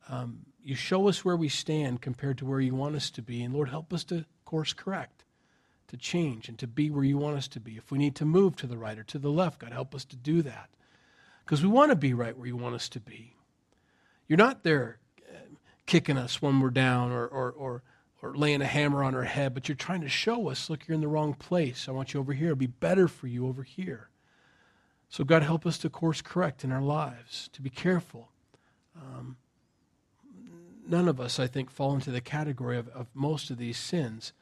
[0.08, 3.42] Um, you show us where we stand compared to where you want us to be.
[3.42, 5.24] And Lord, help us to course correct,
[5.88, 7.76] to change, and to be where you want us to be.
[7.76, 10.04] If we need to move to the right or to the left, God, help us
[10.06, 10.70] to do that.
[11.44, 13.34] Because we want to be right where you want us to be.
[14.26, 14.98] You're not there
[15.88, 17.82] kicking us when we're down or, or, or,
[18.22, 20.94] or laying a hammer on her head, but you're trying to show us, look, you're
[20.94, 21.88] in the wrong place.
[21.88, 22.48] I want you over here.
[22.48, 24.08] It'll be better for you over here.
[25.08, 28.28] So, God, help us to course correct in our lives, to be careful.
[28.96, 29.36] Um,
[30.86, 34.32] none of us, I think, fall into the category of, of most of these sins.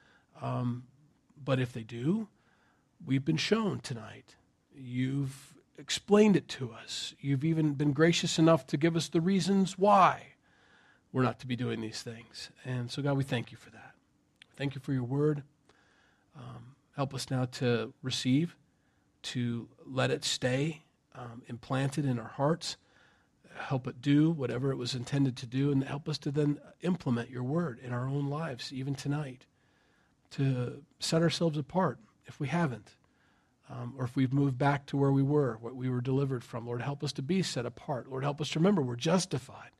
[0.41, 0.85] Um,
[1.43, 2.29] but if they do,
[3.05, 4.37] we've been shown tonight.
[4.75, 7.15] You've explained it to us.
[7.21, 10.36] You've even been gracious enough to give us the reasons why
[11.17, 12.51] we're not to be doing these things.
[12.67, 13.95] And so, God, we thank you for that.
[14.55, 15.45] Thank you for your word.
[16.37, 18.55] Um, help us now to receive,
[19.23, 20.83] to let it stay
[21.15, 22.77] um, implanted in our hearts.
[23.57, 27.31] Help it do whatever it was intended to do, and help us to then implement
[27.31, 29.47] your word in our own lives, even tonight,
[30.33, 32.91] to set ourselves apart if we haven't.
[33.71, 36.67] Um, or if we've moved back to where we were, what we were delivered from.
[36.67, 38.07] Lord, help us to be set apart.
[38.11, 39.71] Lord, help us to remember we're justified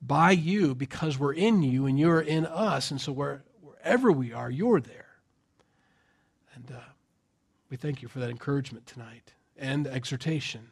[0.00, 2.90] by you because we're in you and you're in us.
[2.90, 5.06] And so where, wherever we are, you're there.
[6.54, 6.80] And uh,
[7.70, 10.70] we thank you for that encouragement tonight and exhortation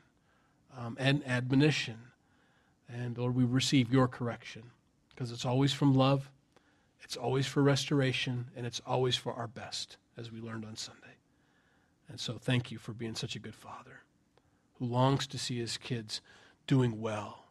[0.77, 1.99] um, and admonition.
[2.89, 4.63] And Lord, we receive your correction
[5.11, 6.31] because it's always from love,
[7.01, 11.01] it's always for restoration, and it's always for our best, as we learned on Sunday.
[12.09, 14.03] And so thank you for being such a good father
[14.75, 16.21] who longs to see his kids
[16.67, 17.46] doing well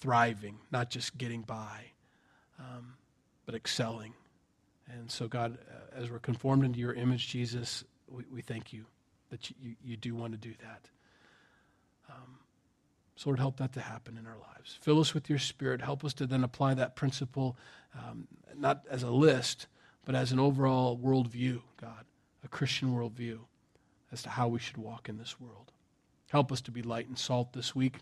[0.00, 1.92] thriving, not just getting by,
[2.58, 2.94] um,
[3.46, 4.14] but excelling.
[4.92, 8.84] And so, God, uh, as we're conformed into your image, Jesus, we, we thank you
[9.30, 10.88] that you, you, do want to do that.
[12.08, 12.38] Um,
[13.14, 14.78] so, Lord, help that to happen in our lives.
[14.80, 15.80] Fill us with your spirit.
[15.80, 17.56] Help us to then apply that principle,
[17.96, 18.26] um,
[18.56, 19.68] not as a list,
[20.04, 22.04] but as an overall worldview, God,
[22.42, 23.38] a Christian worldview
[24.10, 25.70] as to how we should walk in this world.
[26.30, 27.98] Help us to be light and salt this week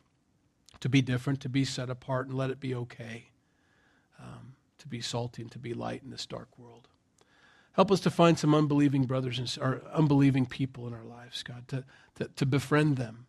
[0.80, 3.30] to be different, to be set apart, and let it be okay,
[4.18, 6.88] um, to be salty and to be light in this dark world.
[7.72, 11.68] Help us to find some unbelieving brothers and or unbelieving people in our lives, God,
[11.68, 11.84] to,
[12.16, 13.26] to, to befriend them,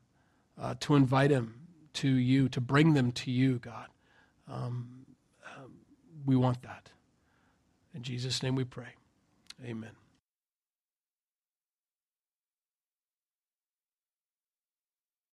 [0.59, 3.87] uh, to invite them to you, to bring them to you, God.
[4.47, 5.05] Um,
[5.55, 5.73] um,
[6.25, 6.89] we want that.
[7.93, 8.95] In Jesus' name we pray.
[9.63, 9.91] Amen.